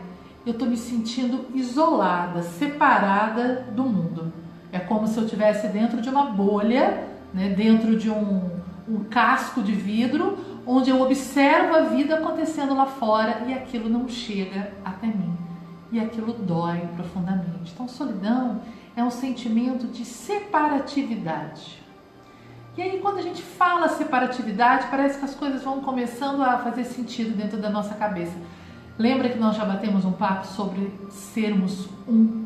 eu 0.46 0.54
tô 0.54 0.66
me 0.66 0.76
sentindo 0.76 1.46
isolada, 1.54 2.42
separada 2.42 3.66
do 3.72 3.82
mundo. 3.82 4.32
É 4.70 4.78
como 4.78 5.06
se 5.06 5.16
eu 5.16 5.24
estivesse 5.24 5.68
dentro 5.68 6.00
de 6.00 6.08
uma 6.08 6.26
bolha, 6.26 7.08
né, 7.32 7.48
dentro 7.48 7.96
de 7.98 8.10
um, 8.10 8.50
um 8.88 9.04
casco 9.04 9.62
de 9.62 9.72
vidro, 9.72 10.38
onde 10.66 10.90
eu 10.90 11.00
observo 11.00 11.74
a 11.74 11.80
vida 11.82 12.16
acontecendo 12.16 12.74
lá 12.74 12.86
fora 12.86 13.44
e 13.46 13.54
aquilo 13.54 13.88
não 13.88 14.08
chega 14.08 14.72
até 14.84 15.06
mim. 15.06 15.36
E 15.90 16.00
aquilo 16.00 16.32
dói 16.32 16.80
profundamente. 16.94 17.72
Então, 17.72 17.88
solidão 17.88 18.60
é 18.96 19.02
um 19.02 19.10
sentimento 19.10 19.86
de 19.86 20.04
separatividade. 20.04 21.83
E 22.76 22.82
aí, 22.82 22.98
quando 23.00 23.18
a 23.18 23.22
gente 23.22 23.40
fala 23.40 23.88
separatividade, 23.88 24.86
parece 24.90 25.18
que 25.18 25.24
as 25.24 25.34
coisas 25.34 25.62
vão 25.62 25.80
começando 25.80 26.42
a 26.42 26.58
fazer 26.58 26.84
sentido 26.84 27.36
dentro 27.36 27.58
da 27.58 27.70
nossa 27.70 27.94
cabeça. 27.94 28.34
Lembra 28.98 29.28
que 29.28 29.38
nós 29.38 29.56
já 29.56 29.64
batemos 29.64 30.04
um 30.04 30.12
papo 30.12 30.46
sobre 30.46 30.92
sermos 31.10 31.88
um? 32.06 32.44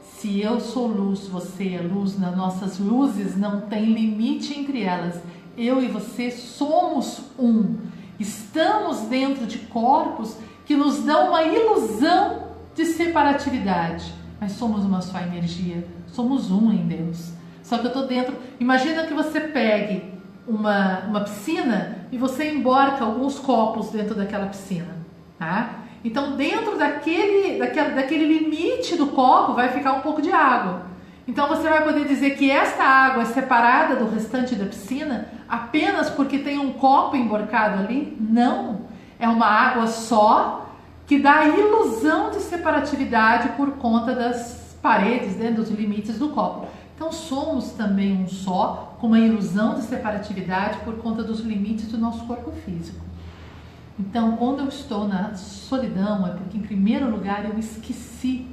Se 0.00 0.40
eu 0.40 0.58
sou 0.60 0.86
luz, 0.86 1.28
você 1.28 1.74
é 1.74 1.80
luz, 1.82 2.18
nas 2.18 2.36
nossas 2.36 2.78
luzes 2.78 3.36
não 3.36 3.62
tem 3.62 3.92
limite 3.92 4.58
entre 4.58 4.82
elas. 4.82 5.20
Eu 5.56 5.82
e 5.82 5.88
você 5.88 6.30
somos 6.30 7.20
um. 7.38 7.76
Estamos 8.18 9.00
dentro 9.00 9.46
de 9.46 9.58
corpos 9.58 10.36
que 10.64 10.74
nos 10.74 11.02
dão 11.02 11.28
uma 11.28 11.42
ilusão 11.42 12.44
de 12.74 12.86
separatividade 12.86 14.16
mas 14.40 14.52
somos 14.52 14.84
uma 14.84 15.00
só 15.00 15.18
energia, 15.20 15.86
somos 16.06 16.50
um 16.50 16.70
em 16.72 16.86
Deus. 16.86 17.32
Só 17.66 17.78
que 17.78 17.86
eu 17.86 17.88
estou 17.88 18.06
dentro. 18.06 18.36
Imagina 18.60 19.02
que 19.06 19.12
você 19.12 19.40
pegue 19.40 20.04
uma, 20.46 21.00
uma 21.00 21.20
piscina 21.22 22.06
e 22.12 22.16
você 22.16 22.52
emborca 22.52 23.04
alguns 23.04 23.40
copos 23.40 23.90
dentro 23.90 24.14
daquela 24.14 24.46
piscina, 24.46 24.96
tá? 25.36 25.80
Então, 26.04 26.36
dentro 26.36 26.78
daquele, 26.78 27.58
daquele, 27.58 27.90
daquele 27.90 28.38
limite 28.38 28.94
do 28.94 29.08
copo 29.08 29.54
vai 29.54 29.70
ficar 29.70 29.94
um 29.94 30.00
pouco 30.00 30.22
de 30.22 30.30
água. 30.30 30.82
Então, 31.26 31.48
você 31.48 31.68
vai 31.68 31.82
poder 31.82 32.06
dizer 32.06 32.36
que 32.36 32.48
esta 32.48 32.84
água 32.84 33.24
é 33.24 33.26
separada 33.26 33.96
do 33.96 34.08
restante 34.08 34.54
da 34.54 34.66
piscina 34.66 35.28
apenas 35.48 36.08
porque 36.08 36.38
tem 36.38 36.60
um 36.60 36.72
copo 36.74 37.16
emborcado 37.16 37.82
ali? 37.82 38.16
Não. 38.20 38.82
É 39.18 39.26
uma 39.28 39.46
água 39.46 39.88
só 39.88 40.68
que 41.04 41.18
dá 41.18 41.40
a 41.40 41.48
ilusão 41.48 42.30
de 42.30 42.36
separatividade 42.36 43.48
por 43.56 43.72
conta 43.72 44.14
das 44.14 44.78
paredes, 44.80 45.34
né, 45.36 45.50
dos 45.50 45.68
limites 45.68 46.16
do 46.16 46.28
copo. 46.28 46.68
Então 46.96 47.12
somos 47.12 47.72
também 47.72 48.16
um 48.16 48.26
só, 48.26 48.96
com 48.98 49.08
uma 49.08 49.20
ilusão 49.20 49.74
de 49.74 49.82
separatividade 49.82 50.78
por 50.80 50.96
conta 50.96 51.22
dos 51.22 51.40
limites 51.40 51.88
do 51.88 51.98
nosso 51.98 52.24
corpo 52.24 52.50
físico. 52.64 53.04
Então, 53.98 54.36
quando 54.36 54.60
eu 54.60 54.68
estou 54.68 55.06
na 55.06 55.34
solidão, 55.34 56.26
é 56.26 56.30
porque, 56.30 56.56
em 56.56 56.62
primeiro 56.62 57.10
lugar, 57.10 57.44
eu 57.44 57.58
esqueci 57.58 58.46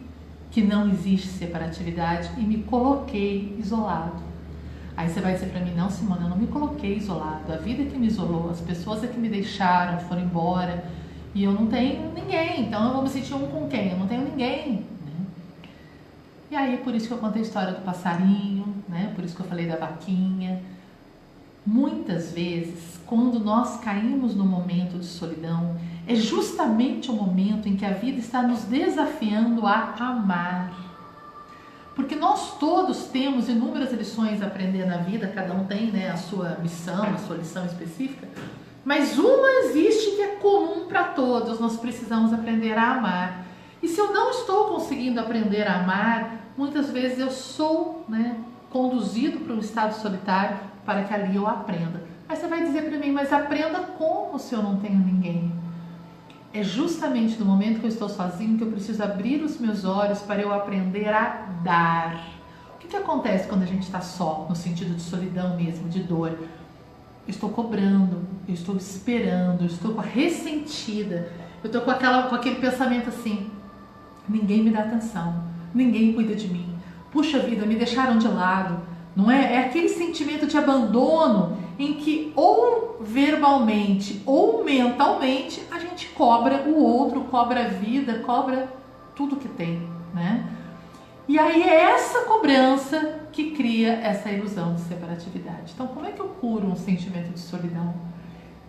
que 0.52 0.62
não 0.62 0.90
existe 0.90 1.28
separatividade 1.28 2.30
e 2.38 2.42
me 2.42 2.64
coloquei 2.64 3.56
isolado. 3.58 4.22
Aí 4.96 5.10
você 5.10 5.22
vai 5.22 5.34
dizer 5.34 5.48
para 5.48 5.62
mim: 5.62 5.74
não, 5.74 5.90
Simone, 5.90 6.24
eu 6.24 6.30
não 6.30 6.38
me 6.38 6.48
coloquei 6.48 6.98
isolado. 6.98 7.52
A 7.52 7.58
vida 7.58 7.82
é 7.82 7.86
que 7.86 7.98
me 7.98 8.08
isolou, 8.08 8.50
as 8.50 8.62
pessoas 8.62 9.04
é 9.04 9.08
que 9.08 9.18
me 9.18 9.30
deixaram, 9.30 10.00
foram 10.02 10.22
embora 10.22 10.84
e 11.36 11.44
eu 11.44 11.52
não 11.52 11.66
tenho 11.66 12.12
ninguém, 12.14 12.68
então 12.68 12.86
eu 12.86 12.94
vou 12.94 13.04
me 13.04 13.10
sentir 13.10 13.34
um 13.34 13.48
com 13.48 13.68
quem? 13.68 13.92
Eu 13.92 13.98
não 13.98 14.06
tenho 14.06 14.22
ninguém. 14.22 14.86
E 16.54 16.56
aí, 16.56 16.78
por 16.78 16.94
isso 16.94 17.08
que 17.08 17.14
eu 17.16 17.18
contei 17.18 17.42
a 17.42 17.46
história 17.46 17.74
do 17.74 17.82
passarinho, 17.82 18.76
né? 18.88 19.12
por 19.16 19.26
isso 19.26 19.36
que 19.36 19.42
eu 19.42 19.48
falei 19.48 19.66
da 19.66 19.76
vaquinha. 19.76 20.62
Muitas 21.66 22.32
vezes, 22.32 23.02
quando 23.08 23.40
nós 23.40 23.78
caímos 23.78 24.36
no 24.36 24.46
momento 24.46 25.00
de 25.00 25.06
solidão, 25.06 25.76
é 26.06 26.14
justamente 26.14 27.10
o 27.10 27.14
momento 27.16 27.68
em 27.68 27.76
que 27.76 27.84
a 27.84 27.94
vida 27.94 28.20
está 28.20 28.44
nos 28.44 28.66
desafiando 28.66 29.66
a 29.66 29.96
amar. 29.98 30.72
Porque 31.96 32.16
nós 32.16 32.60
todos 32.60 33.06
temos 33.06 33.50
inúmeras 33.50 33.92
lições 33.92 34.40
a 34.44 34.46
aprender 34.46 34.86
na 34.86 34.98
vida, 34.98 35.26
cada 35.30 35.56
um 35.56 35.66
tem 35.66 35.92
né, 35.92 36.12
a 36.12 36.18
sua 36.18 36.60
missão, 36.62 37.16
a 37.16 37.18
sua 37.18 37.38
lição 37.38 37.66
específica, 37.66 38.28
mas 38.86 39.18
uma 39.18 39.50
existe 39.64 40.12
que 40.12 40.22
é 40.22 40.36
comum 40.36 40.86
para 40.86 41.06
todos, 41.06 41.60
nós 41.60 41.78
precisamos 41.78 42.32
aprender 42.32 42.78
a 42.78 42.92
amar. 42.92 43.44
E 43.82 43.88
se 43.88 44.00
eu 44.00 44.14
não 44.14 44.30
estou 44.30 44.66
conseguindo 44.66 45.20
aprender 45.20 45.68
a 45.68 45.80
amar, 45.80 46.43
muitas 46.58 46.90
vezes 46.92 47.20
eu 47.20 47.32
sou 47.32 48.06
né, 48.08 48.38
conduzido 48.70 49.40
para 49.40 49.54
um 49.54 49.60
estado 49.60 49.94
solitário 49.94 50.58
para 50.86 51.04
que 51.04 51.14
ali 51.14 51.36
eu 51.36 51.48
aprenda. 51.48 52.04
Aí 52.28 52.36
você 52.36 52.48
vai 52.48 52.64
dizer 52.64 52.90
para 52.90 52.98
mim, 52.98 53.12
mas 53.12 53.32
aprenda 53.32 53.80
como 53.80 54.40
se 54.40 54.54
eu 54.54 54.62
não 54.62 54.78
tenho 54.78 54.98
ninguém? 55.00 55.52
É 56.54 56.64
justamente 56.64 57.40
no 57.40 57.46
momento 57.46 57.80
que 57.80 57.86
eu 57.86 57.90
estou 57.90 58.10
sozinho 58.10 58.58
que 58.58 58.64
eu 58.64 58.72
preciso 58.72 59.04
abrir 59.04 59.42
os 59.42 59.60
meus 59.60 59.86
olhos 59.86 60.20
para 60.20 60.42
eu 60.42 60.54
aprender 60.54 61.10
a 61.10 61.48
dar. 61.64 62.28
O 62.76 62.78
que, 62.80 62.88
que 62.88 62.96
acontece 62.96 63.48
quando 63.48 63.64
a 63.64 63.66
gente 63.68 63.84
está 63.84 64.02
só, 64.02 64.46
no 64.48 64.56
sentido 64.56 64.96
de 64.96 65.02
solidão 65.02 65.56
mesmo, 65.56 65.90
de 65.90 66.04
dor? 66.04 66.38
eu 67.26 67.32
estou 67.32 67.50
cobrando, 67.50 68.22
eu 68.48 68.54
estou 68.54 68.76
esperando, 68.76 69.62
eu 69.62 69.68
estou 69.68 69.96
ressentida, 69.98 71.32
eu 71.64 71.68
estou 71.68 71.82
com, 71.82 71.92
aquela, 71.92 72.24
com 72.24 72.36
aquele 72.36 72.56
pensamento 72.56 73.10
assim: 73.10 73.50
ninguém 74.28 74.64
me 74.64 74.72
dá 74.72 74.82
atenção, 74.82 75.44
ninguém 75.74 76.14
cuida 76.14 76.36
de 76.36 76.48
mim, 76.48 76.76
puxa 77.12 77.40
vida, 77.40 77.66
me 77.66 77.76
deixaram 77.76 78.18
de 78.18 78.28
lado, 78.28 78.80
não 79.16 79.30
é? 79.30 79.56
É 79.56 79.60
aquele 79.66 79.90
sentimento 79.90 80.48
de 80.48 80.58
abandono 80.58 81.58
em 81.78 81.94
que 81.94 82.32
ou 82.36 82.98
verbalmente 83.02 84.22
ou 84.26 84.64
mentalmente 84.64 85.62
a 85.72 85.80
gente 85.80 86.08
cobra 86.10 86.64
o 86.68 86.76
outro, 86.76 87.22
cobra 87.22 87.66
a 87.66 87.68
vida, 87.68 88.20
cobra 88.20 88.72
tudo 89.16 89.36
que 89.36 89.48
tem, 89.48 89.88
né? 90.14 90.48
E 91.28 91.40
aí 91.40 91.64
é 91.64 91.92
essa 91.92 92.22
cobrança 92.26 93.22
que 93.32 93.52
cria 93.52 93.94
essa 93.94 94.30
ilusão 94.30 94.76
de 94.76 94.82
separatividade. 94.82 95.72
Então, 95.74 95.88
como 95.88 96.06
é 96.06 96.12
que 96.12 96.20
eu 96.20 96.28
curo 96.28 96.68
um 96.68 96.76
sentimento 96.76 97.32
de 97.32 97.40
solidão? 97.40 97.94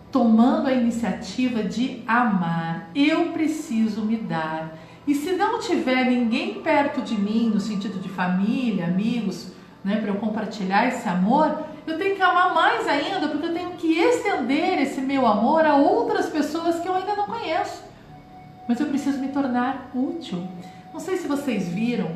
Tomando 0.09 0.67
a 0.67 0.73
iniciativa 0.73 1.63
de 1.63 2.01
amar. 2.07 2.89
Eu 2.95 3.33
preciso 3.33 4.05
me 4.05 4.15
dar. 4.15 4.77
E 5.07 5.13
se 5.13 5.33
não 5.33 5.59
tiver 5.59 6.05
ninguém 6.05 6.61
perto 6.61 7.01
de 7.01 7.15
mim, 7.15 7.49
no 7.53 7.59
sentido 7.59 7.99
de 7.99 8.09
família, 8.09 8.85
amigos, 8.85 9.51
né, 9.83 9.97
para 9.97 10.09
eu 10.09 10.15
compartilhar 10.15 10.87
esse 10.87 11.07
amor, 11.07 11.63
eu 11.85 11.97
tenho 11.97 12.15
que 12.15 12.21
amar 12.21 12.53
mais 12.53 12.87
ainda, 12.87 13.27
porque 13.27 13.45
eu 13.45 13.53
tenho 13.53 13.71
que 13.73 13.93
estender 13.93 14.81
esse 14.81 14.99
meu 15.01 15.27
amor 15.27 15.63
a 15.63 15.75
outras 15.75 16.27
pessoas 16.27 16.79
que 16.79 16.87
eu 16.87 16.95
ainda 16.95 17.15
não 17.15 17.25
conheço. 17.25 17.83
Mas 18.67 18.79
eu 18.79 18.87
preciso 18.87 19.19
me 19.19 19.27
tornar 19.27 19.91
útil. 19.93 20.47
Não 20.91 20.99
sei 20.99 21.17
se 21.17 21.27
vocês 21.27 21.67
viram, 21.67 22.09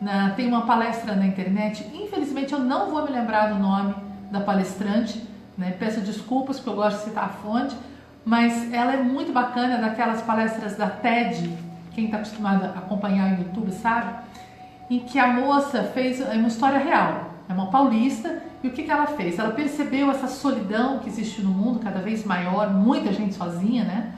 na, 0.00 0.30
tem 0.30 0.46
uma 0.46 0.66
palestra 0.66 1.14
na 1.16 1.26
internet, 1.26 1.90
infelizmente 1.94 2.52
eu 2.52 2.58
não 2.58 2.90
vou 2.90 3.04
me 3.04 3.10
lembrar 3.10 3.54
do 3.54 3.58
nome 3.58 3.94
da 4.30 4.40
palestrante, 4.40 5.26
né? 5.56 5.74
peço 5.78 6.00
desculpas 6.00 6.56
porque 6.56 6.70
eu 6.70 6.74
gosto 6.74 6.98
de 6.98 7.04
citar 7.04 7.24
a 7.24 7.28
fonte, 7.28 7.74
mas 8.24 8.70
ela 8.72 8.92
é 8.92 8.96
muito 8.96 9.32
bacana, 9.32 9.78
daquelas 9.78 10.20
palestras 10.20 10.76
da 10.76 10.88
TED, 10.88 11.50
quem 11.94 12.06
está 12.06 12.18
acostumado 12.18 12.64
a 12.64 12.68
acompanhar 12.70 13.30
no 13.30 13.44
YouTube 13.44 13.70
sabe, 13.70 14.14
em 14.90 15.00
que 15.00 15.18
a 15.18 15.28
moça 15.28 15.82
fez 15.94 16.20
é 16.20 16.34
uma 16.34 16.48
história 16.48 16.78
real, 16.78 17.30
é 17.48 17.52
uma 17.52 17.70
paulista, 17.70 18.42
e 18.62 18.68
o 18.68 18.70
que, 18.72 18.82
que 18.82 18.90
ela 18.90 19.06
fez? 19.06 19.38
Ela 19.38 19.52
percebeu 19.52 20.10
essa 20.10 20.26
solidão 20.26 20.98
que 20.98 21.08
existe 21.08 21.42
no 21.42 21.50
mundo, 21.50 21.80
cada 21.80 22.00
vez 22.00 22.24
maior, 22.24 22.70
muita 22.72 23.12
gente 23.12 23.34
sozinha, 23.34 23.84
né? 23.84 24.14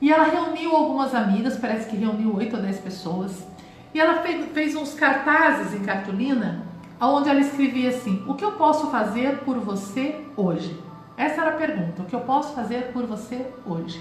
E 0.00 0.12
ela 0.12 0.24
reuniu 0.24 0.74
algumas 0.74 1.14
amigas, 1.14 1.56
parece 1.56 1.88
que 1.88 1.96
reuniu 1.96 2.34
oito 2.36 2.56
ou 2.56 2.62
dez 2.62 2.78
pessoas, 2.78 3.46
e 3.92 4.00
ela 4.00 4.22
fez, 4.22 4.46
fez 4.52 4.76
uns 4.76 4.94
cartazes 4.94 5.74
em 5.74 5.84
cartolina, 5.84 6.62
onde 7.00 7.28
ela 7.28 7.40
escrevia 7.40 7.90
assim: 7.90 8.24
O 8.26 8.34
que 8.34 8.44
eu 8.44 8.52
posso 8.52 8.90
fazer 8.90 9.38
por 9.38 9.58
você 9.58 10.24
hoje? 10.36 10.78
Essa 11.16 11.42
era 11.42 11.50
a 11.50 11.56
pergunta: 11.56 12.02
O 12.02 12.04
que 12.04 12.14
eu 12.14 12.20
posso 12.20 12.54
fazer 12.54 12.90
por 12.92 13.06
você 13.06 13.46
hoje? 13.66 14.00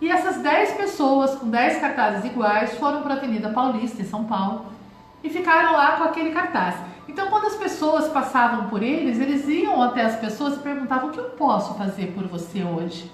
E 0.00 0.10
essas 0.10 0.36
10 0.36 0.72
pessoas 0.72 1.34
com 1.36 1.48
10 1.48 1.80
cartazes 1.80 2.24
iguais 2.24 2.74
foram 2.74 3.02
para 3.02 3.14
a 3.14 3.16
Avenida 3.16 3.48
Paulista, 3.48 4.02
em 4.02 4.04
São 4.04 4.24
Paulo, 4.24 4.66
e 5.24 5.30
ficaram 5.30 5.72
lá 5.72 5.92
com 5.92 6.04
aquele 6.04 6.30
cartaz. 6.30 6.76
Então, 7.08 7.28
quando 7.28 7.46
as 7.46 7.54
pessoas 7.54 8.08
passavam 8.08 8.68
por 8.68 8.82
eles, 8.82 9.18
eles 9.18 9.48
iam 9.48 9.80
até 9.82 10.02
as 10.02 10.16
pessoas 10.16 10.56
e 10.56 10.60
perguntavam: 10.60 11.08
O 11.08 11.12
que 11.12 11.18
eu 11.18 11.30
posso 11.30 11.74
fazer 11.74 12.12
por 12.12 12.26
você 12.26 12.62
hoje? 12.62 13.10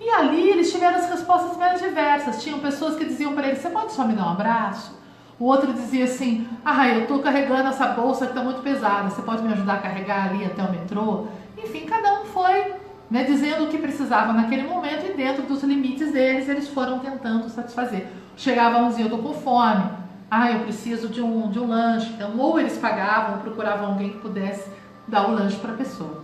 E 0.00 0.08
ali 0.10 0.48
eles 0.48 0.72
tiveram 0.72 0.96
as 0.96 1.10
respostas 1.10 1.56
mais 1.56 1.80
diversas. 1.80 2.42
Tinham 2.42 2.60
pessoas 2.60 2.96
que 2.96 3.04
diziam 3.04 3.34
para 3.34 3.48
ele: 3.48 3.56
Você 3.56 3.68
pode 3.68 3.92
só 3.92 4.04
me 4.04 4.14
dar 4.14 4.26
um 4.26 4.30
abraço? 4.30 4.96
O 5.38 5.44
outro 5.44 5.72
dizia 5.72 6.04
assim: 6.04 6.48
Ah, 6.64 6.88
eu 6.88 7.02
estou 7.02 7.18
carregando 7.18 7.68
essa 7.68 7.88
bolsa 7.88 8.24
que 8.24 8.32
está 8.32 8.42
muito 8.42 8.62
pesada. 8.62 9.10
Você 9.10 9.22
pode 9.22 9.42
me 9.42 9.52
ajudar 9.52 9.74
a 9.74 9.78
carregar 9.78 10.28
ali 10.28 10.44
até 10.44 10.62
o 10.62 10.70
metrô? 10.70 11.26
Enfim, 11.56 11.86
cada 11.86 12.20
um 12.20 12.24
foi 12.26 12.72
né, 13.10 13.24
dizendo 13.24 13.64
o 13.64 13.68
que 13.68 13.78
precisava 13.78 14.32
naquele 14.32 14.62
momento 14.62 15.06
e 15.06 15.16
dentro 15.16 15.42
dos 15.44 15.62
limites 15.62 16.12
deles 16.12 16.48
eles 16.48 16.68
foram 16.68 16.98
tentando 16.98 17.48
satisfazer. 17.48 18.06
Chegavam 18.36 18.86
uns 18.86 18.98
e 18.98 19.00
eu 19.00 19.06
estou 19.06 19.22
com 19.22 19.32
fome. 19.32 19.90
Ah, 20.30 20.52
eu 20.52 20.60
preciso 20.60 21.08
de 21.08 21.22
um, 21.22 21.50
de 21.50 21.58
um 21.58 21.66
lanche. 21.66 22.12
Então, 22.12 22.36
ou 22.38 22.60
eles 22.60 22.76
pagavam, 22.76 23.38
procuravam 23.38 23.88
alguém 23.88 24.10
que 24.10 24.18
pudesse 24.18 24.70
dar 25.06 25.28
o 25.28 25.32
lanche 25.32 25.56
para 25.56 25.72
a 25.72 25.76
pessoa. 25.76 26.22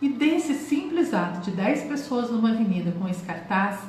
E 0.00 0.08
desse 0.08 0.54
simples 0.54 1.12
ato 1.12 1.40
de 1.40 1.50
10 1.50 1.84
pessoas 1.84 2.30
numa 2.30 2.50
avenida 2.50 2.92
com 2.98 3.08
esse 3.08 3.22
cartaz, 3.22 3.80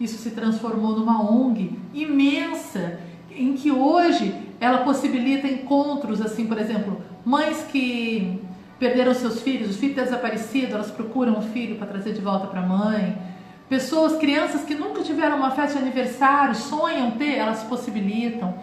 isso 0.00 0.18
se 0.18 0.30
transformou 0.30 0.98
numa 0.98 1.22
ONG 1.22 1.78
imensa, 1.92 3.00
em 3.30 3.54
que 3.54 3.70
hoje 3.70 4.34
ela 4.60 4.78
possibilita 4.78 5.46
encontros, 5.46 6.20
assim, 6.20 6.46
por 6.46 6.58
exemplo, 6.58 7.00
mães 7.24 7.64
que 7.70 8.40
perderam 8.84 9.14
seus 9.14 9.40
filhos, 9.40 9.70
os 9.70 9.76
filhos 9.78 9.96
desaparecidos, 9.96 10.74
elas 10.74 10.90
procuram 10.90 11.38
o 11.38 11.40
filho 11.40 11.76
para 11.76 11.86
trazer 11.86 12.12
de 12.12 12.20
volta 12.20 12.46
para 12.48 12.60
a 12.60 12.66
mãe. 12.66 13.16
Pessoas, 13.66 14.18
crianças 14.18 14.62
que 14.62 14.74
nunca 14.74 15.02
tiveram 15.02 15.38
uma 15.38 15.52
festa 15.52 15.78
de 15.78 15.84
aniversário, 15.86 16.54
sonham 16.54 17.12
ter, 17.12 17.34
elas 17.38 17.62
possibilitam. 17.62 18.54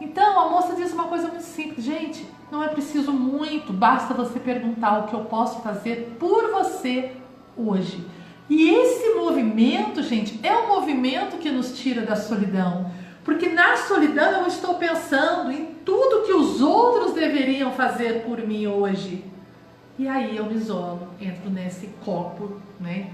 Então 0.00 0.40
a 0.40 0.50
moça 0.50 0.74
diz 0.74 0.92
uma 0.92 1.04
coisa 1.04 1.28
muito 1.28 1.44
simples, 1.44 1.84
gente, 1.84 2.26
não 2.50 2.60
é 2.60 2.66
preciso 2.66 3.12
muito, 3.12 3.72
basta 3.72 4.12
você 4.14 4.40
perguntar 4.40 4.98
o 4.98 5.06
que 5.06 5.14
eu 5.14 5.20
posso 5.26 5.62
fazer 5.62 6.16
por 6.18 6.50
você 6.50 7.12
hoje. 7.56 8.04
E 8.50 8.70
esse 8.70 9.14
movimento, 9.14 10.02
gente, 10.02 10.40
é 10.42 10.56
um 10.56 10.66
movimento 10.66 11.36
que 11.36 11.50
nos 11.50 11.78
tira 11.78 12.02
da 12.02 12.16
solidão. 12.16 12.90
Porque 13.22 13.48
na 13.48 13.76
solidão 13.76 14.40
eu 14.40 14.48
estou 14.48 14.74
pensando 14.74 15.52
em 15.52 15.66
tudo 15.84 16.26
que 16.26 16.32
os 16.32 16.60
outros 16.60 17.12
deveriam 17.12 17.70
fazer 17.70 18.24
por 18.24 18.38
mim 18.38 18.66
hoje. 18.66 19.27
E 19.98 20.06
aí 20.06 20.36
eu 20.36 20.46
me 20.46 20.54
isolo, 20.54 21.08
entro 21.20 21.50
nesse 21.50 21.88
copo, 22.04 22.60
né, 22.78 23.10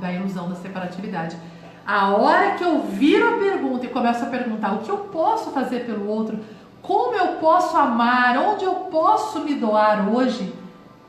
da 0.00 0.12
ilusão 0.12 0.48
da 0.48 0.54
separatividade. 0.54 1.36
A 1.84 2.10
hora 2.10 2.52
que 2.52 2.62
eu 2.62 2.82
viro 2.82 3.34
a 3.34 3.38
pergunta 3.38 3.86
e 3.86 3.88
começo 3.88 4.22
a 4.22 4.28
perguntar 4.28 4.74
o 4.74 4.78
que 4.78 4.88
eu 4.88 4.98
posso 4.98 5.50
fazer 5.50 5.84
pelo 5.84 6.06
outro, 6.06 6.38
como 6.80 7.16
eu 7.16 7.38
posso 7.38 7.76
amar, 7.76 8.38
onde 8.38 8.64
eu 8.64 8.72
posso 8.72 9.40
me 9.40 9.56
doar 9.56 10.14
hoje, 10.14 10.54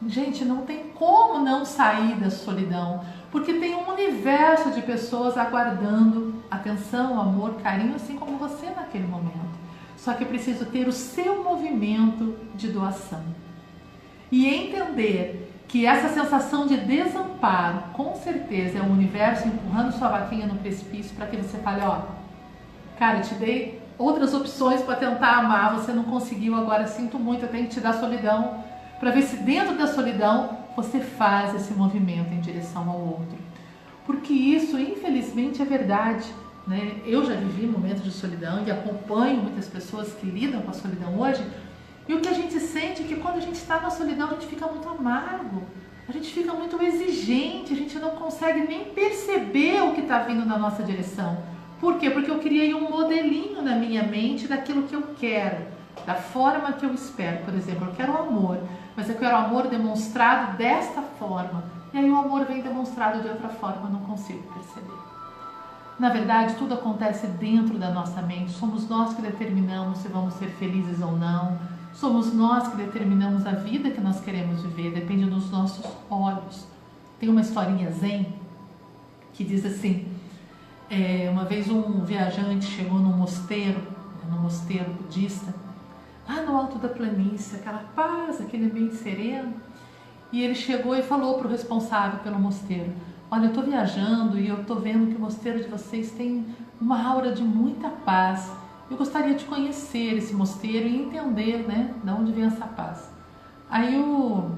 gente, 0.08 0.44
não 0.44 0.62
tem 0.62 0.86
como 0.96 1.46
não 1.46 1.64
sair 1.64 2.16
da 2.16 2.32
solidão, 2.32 3.02
porque 3.32 3.54
tem 3.54 3.76
um 3.76 3.88
universo 3.88 4.72
de 4.72 4.82
pessoas 4.82 5.38
aguardando 5.38 6.42
atenção, 6.50 7.22
amor, 7.22 7.54
carinho, 7.62 7.94
assim 7.94 8.16
como 8.16 8.40
você 8.40 8.66
naquele 8.76 9.06
momento. 9.06 9.60
Só 9.96 10.14
que 10.14 10.26
preciso 10.26 10.66
ter 10.66 10.88
o 10.88 10.92
seu 10.92 11.44
movimento 11.44 12.36
de 12.56 12.70
doação 12.70 13.22
e 14.32 14.48
entender 14.48 15.52
que 15.68 15.86
essa 15.86 16.10
sensação 16.10 16.66
de 16.66 16.78
desamparo, 16.78 17.80
com 17.94 18.16
certeza, 18.16 18.80
é 18.80 18.82
o 18.82 18.92
universo 18.92 19.48
empurrando 19.48 19.92
sua 19.92 20.10
vaquinha 20.10 20.48
no 20.48 20.56
precipício 20.56 21.16
para 21.16 21.28
que 21.28 21.38
você 21.38 21.58
fale, 21.60 21.82
ó, 21.84 22.02
cara, 22.98 23.20
eu 23.20 23.24
te 23.24 23.36
dei 23.36 23.82
outras 23.98 24.34
opções 24.34 24.82
para 24.82 24.96
tentar 24.96 25.38
amar, 25.38 25.76
você 25.76 25.92
não 25.92 26.04
conseguiu, 26.04 26.56
agora 26.56 26.88
sinto 26.88 27.20
muito, 27.20 27.44
eu 27.44 27.50
tenho 27.50 27.68
que 27.68 27.76
te 27.76 27.80
dar 27.80 27.94
solidão, 27.94 28.64
para 29.00 29.12
ver 29.12 29.22
se 29.24 29.38
dentro 29.38 29.78
da 29.78 29.88
solidão 29.88 30.58
você 30.76 31.00
faz 31.00 31.54
esse 31.54 31.74
movimento 31.74 32.34
em 32.34 32.40
direção 32.40 32.90
ao 32.90 33.00
outro. 33.00 33.38
Porque 34.06 34.34
isso, 34.34 34.80
infelizmente, 34.80 35.62
é 35.62 35.66
verdade. 35.66 36.26
Né? 36.66 37.02
Eu 37.06 37.26
já 37.26 37.36
vivi 37.36 37.68
momentos 37.68 38.04
de 38.04 38.12
solidão 38.12 38.64
e 38.66 38.72
acompanho 38.72 39.42
muitas 39.42 39.68
pessoas 39.68 40.14
que 40.14 40.26
lidam 40.26 40.62
com 40.62 40.72
a 40.72 40.74
solidão 40.74 41.20
hoje. 41.20 41.44
E 42.10 42.14
o 42.16 42.22
que 42.22 42.28
a 42.28 42.34
gente 42.34 42.60
sente 42.60 43.04
é 43.04 43.06
que 43.06 43.18
quando 43.18 43.36
a 43.36 43.40
gente 43.40 43.58
está 43.58 43.80
na 43.80 43.92
solidão, 43.92 44.30
a 44.30 44.34
gente 44.34 44.48
fica 44.48 44.66
muito 44.66 44.90
amargo, 44.90 45.62
a 46.08 46.12
gente 46.12 46.34
fica 46.34 46.52
muito 46.54 46.82
exigente, 46.82 47.72
a 47.72 47.76
gente 47.76 48.00
não 48.00 48.10
consegue 48.16 48.62
nem 48.62 48.86
perceber 48.86 49.84
o 49.84 49.94
que 49.94 50.02
está 50.02 50.18
vindo 50.18 50.44
na 50.44 50.58
nossa 50.58 50.82
direção. 50.82 51.38
Por 51.80 52.00
quê? 52.00 52.10
Porque 52.10 52.32
eu 52.32 52.40
criei 52.40 52.74
um 52.74 52.90
modelinho 52.90 53.62
na 53.62 53.76
minha 53.76 54.02
mente 54.02 54.48
daquilo 54.48 54.88
que 54.88 54.96
eu 54.96 55.04
quero, 55.20 55.68
da 56.04 56.16
forma 56.16 56.74
que 56.74 56.84
eu 56.84 56.92
espero. 56.96 57.46
Por 57.46 57.54
exemplo, 57.54 57.86
eu 57.86 57.94
quero 57.94 58.18
amor, 58.18 58.58
mas 58.96 59.08
eu 59.08 59.16
quero 59.16 59.36
amor 59.36 59.68
demonstrado 59.68 60.58
desta 60.58 61.04
forma. 61.04 61.64
E 61.94 62.00
aí 62.00 62.10
o 62.10 62.18
amor 62.18 62.44
vem 62.46 62.64
demonstrado 62.64 63.22
de 63.22 63.28
outra 63.28 63.50
forma, 63.50 63.86
eu 63.86 63.92
não 63.92 64.02
consigo 64.02 64.42
perceber. 64.52 64.98
Na 66.00 66.10
verdade, 66.10 66.56
tudo 66.56 66.74
acontece 66.74 67.28
dentro 67.28 67.78
da 67.78 67.92
nossa 67.92 68.20
mente. 68.24 68.50
Somos 68.50 68.90
nós 68.90 69.14
que 69.14 69.22
determinamos 69.22 70.00
se 70.00 70.08
vamos 70.08 70.34
ser 70.34 70.48
felizes 70.58 71.04
ou 71.04 71.12
não. 71.12 71.79
Somos 72.00 72.34
nós 72.34 72.70
que 72.70 72.78
determinamos 72.78 73.46
a 73.46 73.52
vida 73.52 73.92
que 73.92 74.00
nós 74.00 74.22
queremos 74.22 74.62
viver. 74.62 74.94
Depende 74.94 75.26
dos 75.26 75.52
nossos 75.52 75.86
olhos. 76.10 76.66
Tem 77.20 77.28
uma 77.28 77.42
historinha 77.42 77.92
zen 77.92 78.36
que 79.34 79.44
diz 79.44 79.66
assim: 79.66 80.08
é, 80.90 81.30
uma 81.30 81.44
vez 81.44 81.70
um 81.70 82.06
viajante 82.06 82.68
chegou 82.68 83.00
num 83.00 83.12
mosteiro, 83.12 83.82
num 84.32 84.40
mosteiro 84.40 84.90
budista, 84.94 85.54
lá 86.26 86.42
no 86.42 86.56
alto 86.56 86.78
da 86.78 86.88
planície, 86.88 87.58
aquela 87.58 87.84
paz, 87.94 88.40
aquele 88.40 88.68
ambiente 88.68 88.96
sereno. 88.96 89.56
E 90.32 90.42
ele 90.42 90.56
chegou 90.56 90.96
e 90.96 91.04
falou 91.04 91.38
para 91.38 91.48
o 91.48 91.52
responsável 91.52 92.20
pelo 92.20 92.40
mosteiro: 92.40 92.94
Olha, 93.30 93.44
eu 93.44 93.50
estou 93.50 93.64
viajando 93.66 94.40
e 94.40 94.48
eu 94.48 94.62
estou 94.62 94.80
vendo 94.80 95.12
que 95.12 95.18
o 95.18 95.20
mosteiro 95.20 95.62
de 95.62 95.68
vocês 95.68 96.12
tem 96.12 96.46
uma 96.80 97.06
aura 97.06 97.34
de 97.34 97.44
muita 97.44 97.90
paz. 97.90 98.50
Eu 98.90 98.98
gostaria 98.98 99.36
de 99.36 99.46
conhecer 99.46 100.18
esse 100.18 100.34
mosteiro 100.34 100.88
e 100.88 101.04
entender, 101.04 101.68
né, 101.68 101.94
de 102.04 102.10
onde 102.10 102.32
vem 102.32 102.46
essa 102.46 102.66
paz. 102.66 103.10
Aí 103.70 104.00
o, 104.00 104.50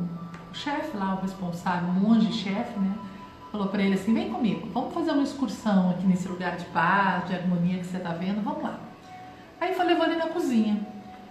o 0.51 0.53
chefe 0.53 0.95
lá, 0.95 1.15
o 1.15 1.21
responsável, 1.21 1.89
o 1.89 1.93
monge-chefe, 1.93 2.79
né, 2.79 2.95
falou 3.51 3.67
para 3.67 3.83
ele 3.83 3.95
assim: 3.95 4.13
vem 4.13 4.31
comigo, 4.31 4.69
vamos 4.73 4.93
fazer 4.93 5.11
uma 5.11 5.23
excursão 5.23 5.89
aqui 5.89 6.07
nesse 6.07 6.29
lugar 6.29 6.55
de 6.55 6.65
paz, 6.65 7.27
de 7.27 7.35
harmonia 7.35 7.79
que 7.79 7.85
você 7.85 7.97
está 7.97 8.13
vendo, 8.13 8.41
vamos 8.41 8.63
lá. 8.63 8.79
Aí 9.59 9.75
foi 9.75 9.85
levou 9.85 10.05
ele 10.05 10.15
na 10.15 10.27
cozinha. 10.27 10.87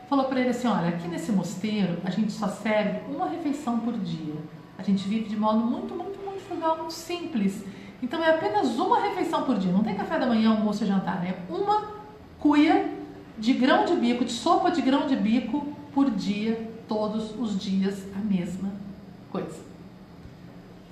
Falou 0.08 0.26
para 0.26 0.40
ele 0.40 0.50
assim: 0.50 0.68
olha, 0.68 0.88
aqui 0.90 1.08
nesse 1.08 1.32
mosteiro 1.32 1.98
a 2.04 2.10
gente 2.10 2.32
só 2.32 2.48
serve 2.48 3.00
uma 3.12 3.28
refeição 3.28 3.80
por 3.80 3.94
dia. 3.94 4.34
A 4.76 4.82
gente 4.82 5.08
vive 5.08 5.28
de 5.28 5.36
modo 5.36 5.58
muito, 5.58 5.94
muito, 5.94 6.18
muito 6.18 6.40
frugal, 6.46 6.76
muito 6.76 6.92
simples. 6.92 7.64
Então 8.02 8.22
é 8.22 8.30
apenas 8.30 8.78
uma 8.78 9.00
refeição 9.00 9.44
por 9.44 9.56
dia. 9.58 9.72
Não 9.72 9.82
tem 9.82 9.94
café 9.94 10.18
da 10.18 10.26
manhã, 10.26 10.50
almoço 10.50 10.84
e 10.84 10.86
jantar, 10.86 11.20
né? 11.20 11.34
Uma 11.48 11.99
cuia 12.40 12.90
de 13.38 13.52
grão 13.52 13.84
de 13.84 13.94
bico, 13.96 14.24
de 14.24 14.32
sopa 14.32 14.70
de 14.70 14.82
grão 14.82 15.06
de 15.06 15.14
bico 15.14 15.66
por 15.92 16.10
dia, 16.10 16.70
todos 16.88 17.38
os 17.38 17.58
dias, 17.58 18.04
a 18.16 18.18
mesma 18.18 18.72
coisa. 19.30 19.60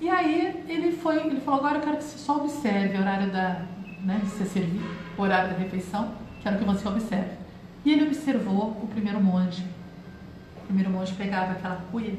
E 0.01 0.09
aí 0.09 0.65
ele 0.69 0.93
foi, 0.93 1.17
ele 1.27 1.41
falou, 1.41 1.61
agora 1.61 1.79
eu 1.79 1.83
quero 1.83 1.97
que 1.97 2.05
você 2.05 2.19
só 2.19 2.37
observe 2.37 2.97
o 2.97 3.01
horário 3.01 3.33
da, 3.33 3.67
né, 4.05 4.21
de 4.23 4.31
você 4.31 4.45
servir, 4.45 4.81
o 5.17 5.23
horário 5.23 5.51
da 5.51 5.59
refeição, 5.59 6.13
quero 6.41 6.59
que 6.59 6.65
você 6.65 6.87
observe. 6.87 7.31
E 7.85 7.93
ele 7.93 8.05
observou 8.05 8.79
o 8.83 8.87
primeiro 8.87 9.21
monge. 9.21 9.65
O 10.63 10.67
primeiro 10.67 10.91
monge 10.91 11.15
pegava 11.15 11.53
aquela 11.53 11.83
cuia 11.91 12.15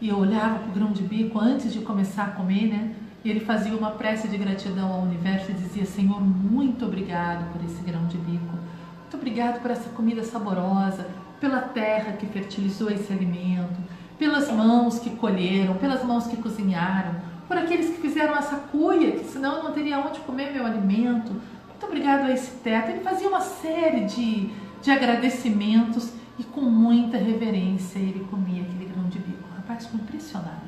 e 0.00 0.12
olhava 0.12 0.58
para 0.58 0.68
o 0.68 0.72
grão 0.72 0.92
de 0.92 1.02
bico 1.02 1.38
antes 1.38 1.72
de 1.72 1.80
começar 1.80 2.24
a 2.24 2.30
comer, 2.30 2.68
né? 2.68 2.94
E 3.24 3.30
ele 3.30 3.40
fazia 3.40 3.76
uma 3.76 3.92
prece 3.92 4.28
de 4.28 4.36
gratidão 4.36 4.92
ao 4.92 5.00
universo 5.02 5.50
e 5.50 5.54
dizia: 5.54 5.84
Senhor, 5.84 6.20
muito 6.20 6.84
obrigado 6.84 7.52
por 7.52 7.64
esse 7.64 7.82
grão 7.82 8.06
de 8.06 8.16
bico. 8.18 8.56
Muito 9.00 9.16
obrigado 9.16 9.60
por 9.60 9.70
essa 9.70 9.88
comida 9.90 10.22
saborosa, 10.22 11.06
pela 11.40 11.60
terra 11.60 12.12
que 12.12 12.26
fertilizou 12.26 12.90
esse 12.90 13.12
alimento, 13.12 13.76
pelas 14.18 14.50
mãos 14.50 14.98
que 14.98 15.10
colheram, 15.10 15.74
pelas 15.74 16.04
mãos 16.04 16.26
que 16.26 16.36
cozinharam, 16.36 17.14
por 17.46 17.56
aqueles 17.56 17.90
que 17.90 18.00
fizeram 18.00 18.36
essa 18.36 18.56
cuia, 18.56 19.12
que 19.12 19.24
senão 19.24 19.56
eu 19.56 19.62
não 19.64 19.72
teria 19.72 19.98
onde 19.98 20.20
comer 20.20 20.52
meu 20.52 20.66
alimento. 20.66 21.32
Muito 21.32 21.86
obrigado 21.86 22.26
a 22.26 22.30
esse 22.30 22.50
teto. 22.58 22.90
Ele 22.90 23.00
fazia 23.00 23.28
uma 23.28 23.40
série 23.40 24.04
de, 24.04 24.50
de 24.82 24.90
agradecimentos 24.90 26.12
e 26.38 26.44
com 26.44 26.60
muita 26.60 27.16
reverência 27.16 27.98
ele 27.98 28.26
comia 28.30 28.62
aquele 28.62 28.84
grão 28.84 29.04
de 29.04 29.18
bico. 29.18 29.48
Rapaz 29.56 29.86
ficou 29.86 30.00
impressionado. 30.00 30.67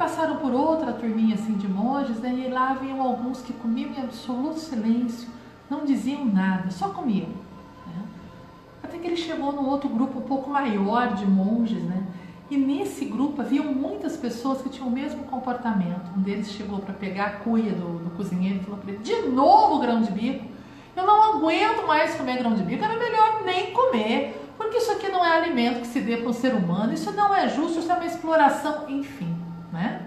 Passaram 0.00 0.36
por 0.36 0.50
outra 0.50 0.94
turminha 0.94 1.34
assim 1.34 1.52
de 1.52 1.68
monges, 1.68 2.18
né? 2.20 2.32
e 2.34 2.48
lá 2.48 2.72
vinham 2.72 3.02
alguns 3.02 3.42
que 3.42 3.52
comiam 3.52 3.90
em 3.90 4.00
absoluto 4.00 4.58
silêncio, 4.58 5.28
não 5.68 5.84
diziam 5.84 6.24
nada, 6.24 6.70
só 6.70 6.88
comiam. 6.88 7.28
Né? 7.86 8.02
Até 8.82 8.96
que 8.96 9.06
ele 9.06 9.16
chegou 9.18 9.52
num 9.52 9.68
outro 9.68 9.90
grupo 9.90 10.20
um 10.20 10.22
pouco 10.22 10.48
maior 10.48 11.12
de 11.12 11.26
monges, 11.26 11.82
né? 11.82 12.02
E 12.50 12.56
nesse 12.56 13.04
grupo 13.04 13.42
haviam 13.42 13.66
muitas 13.66 14.16
pessoas 14.16 14.62
que 14.62 14.70
tinham 14.70 14.88
o 14.88 14.90
mesmo 14.90 15.24
comportamento. 15.24 16.10
Um 16.16 16.22
deles 16.22 16.50
chegou 16.50 16.78
para 16.78 16.94
pegar 16.94 17.26
a 17.26 17.30
cuia 17.32 17.72
do, 17.72 17.98
do 18.02 18.10
cozinheiro 18.16 18.60
e 18.60 18.64
falou 18.64 18.78
para 18.78 18.92
ele: 18.92 19.02
de 19.02 19.28
novo 19.28 19.80
grão 19.80 20.00
de 20.00 20.10
bico? 20.12 20.46
Eu 20.96 21.06
não 21.06 21.34
aguento 21.34 21.86
mais 21.86 22.14
comer 22.14 22.38
grão 22.38 22.54
de 22.54 22.62
bico, 22.62 22.82
era 22.82 22.98
melhor 22.98 23.42
nem 23.44 23.70
comer. 23.72 24.50
porque 24.56 24.78
isso 24.78 24.92
aqui 24.92 25.10
não 25.10 25.22
é 25.22 25.36
alimento 25.36 25.82
que 25.82 25.88
se 25.88 26.00
dê 26.00 26.16
para 26.16 26.30
um 26.30 26.32
ser 26.32 26.54
humano, 26.54 26.94
isso 26.94 27.12
não 27.12 27.34
é 27.34 27.50
justo, 27.50 27.80
isso 27.80 27.92
é 27.92 27.94
uma 27.94 28.06
exploração, 28.06 28.88
enfim, 28.88 29.39
né? 29.72 30.02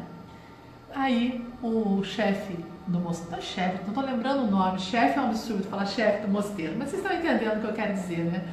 Aí 0.95 1.43
o 1.61 2.03
chefe 2.03 2.57
do 2.87 2.99
mosteiro, 2.99 3.31
não 3.31 3.37
é 3.37 3.41
chefe, 3.41 3.79
não 3.83 3.89
estou 3.89 4.03
lembrando 4.03 4.43
o 4.43 4.51
nome, 4.51 4.79
chefe 4.79 5.17
é 5.17 5.21
um 5.21 5.25
absurdo 5.25 5.63
falar 5.63 5.85
chefe 5.85 6.25
do 6.25 6.31
mosteiro, 6.31 6.75
mas 6.77 6.89
vocês 6.89 7.01
estão 7.01 7.17
entendendo 7.17 7.57
o 7.57 7.61
que 7.61 7.67
eu 7.67 7.73
quero 7.73 7.93
dizer, 7.93 8.25
né? 8.25 8.43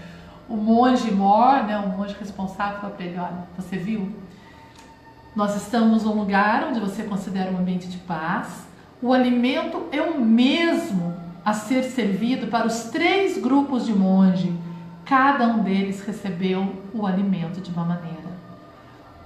O 0.48 0.56
monge 0.56 1.10
mor, 1.10 1.64
né, 1.64 1.78
o 1.78 1.88
monge 1.88 2.16
responsável 2.18 2.80
falou 2.80 2.96
para 2.96 3.04
ele, 3.04 3.18
olha, 3.18 3.46
você 3.56 3.76
viu? 3.76 4.12
Nós 5.34 5.54
estamos 5.56 6.04
num 6.04 6.14
lugar 6.14 6.68
onde 6.68 6.80
você 6.80 7.04
considera 7.04 7.50
um 7.50 7.58
ambiente 7.58 7.88
de 7.88 7.98
paz, 7.98 8.66
o 9.02 9.12
alimento 9.12 9.86
é 9.92 10.02
o 10.02 10.20
mesmo 10.20 11.14
a 11.44 11.52
ser 11.52 11.84
servido 11.84 12.48
para 12.48 12.66
os 12.66 12.84
três 12.84 13.38
grupos 13.38 13.86
de 13.86 13.92
monge, 13.92 14.52
cada 15.04 15.46
um 15.46 15.62
deles 15.62 16.02
recebeu 16.02 16.74
o 16.92 17.06
alimento 17.06 17.60
de 17.60 17.70
uma 17.70 17.84
maneira. 17.84 18.19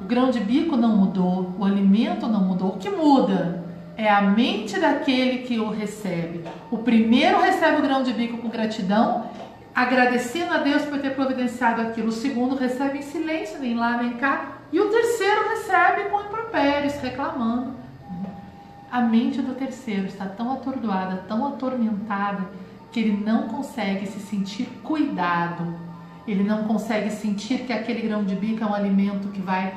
O 0.01 0.05
grão 0.05 0.31
de 0.31 0.41
bico 0.41 0.77
não 0.77 0.97
mudou, 0.97 1.55
o 1.59 1.65
alimento 1.65 2.27
não 2.27 2.41
mudou. 2.41 2.71
O 2.71 2.79
que 2.79 2.91
muda 2.91 3.65
é 3.97 4.11
a 4.11 4.21
mente 4.23 4.79
daquele 4.79 5.39
que 5.39 5.59
o 5.59 5.71
recebe. 5.71 6.45
O 6.71 6.79
primeiro 6.79 7.41
recebe 7.41 7.79
o 7.79 7.83
grão 7.83 8.03
de 8.03 8.13
bico 8.13 8.39
com 8.39 8.49
gratidão, 8.49 9.31
agradecendo 9.75 10.53
a 10.53 10.59
Deus 10.59 10.83
por 10.83 10.99
ter 10.99 11.15
providenciado 11.15 11.81
aquilo. 11.81 12.09
O 12.09 12.13
segundo 12.13 12.57
recebe 12.57 12.99
em 12.99 13.03
silêncio, 13.03 13.61
nem 13.61 13.75
lá 13.75 13.97
nem 13.97 14.15
cá. 14.15 14.59
E 14.73 14.81
o 14.81 14.91
terceiro 14.91 15.49
recebe 15.51 16.11
com 16.11 16.21
impropérios, 16.21 16.95
reclamando. 16.97 17.75
A 18.91 19.01
mente 19.01 19.41
do 19.41 19.55
terceiro 19.55 20.07
está 20.07 20.27
tão 20.27 20.53
atordoada, 20.53 21.25
tão 21.29 21.47
atormentada, 21.47 22.49
que 22.91 23.01
ele 23.01 23.25
não 23.25 23.49
consegue 23.49 24.07
se 24.07 24.21
sentir 24.21 24.67
cuidado. 24.83 25.84
Ele 26.27 26.43
não 26.43 26.65
consegue 26.65 27.11
sentir 27.11 27.61
que 27.61 27.73
aquele 27.73 28.03
grão 28.03 28.25
de 28.25 28.35
bico 28.35 28.63
é 28.63 28.67
um 28.67 28.75
alimento 28.75 29.29
que 29.29 29.41
vai 29.41 29.75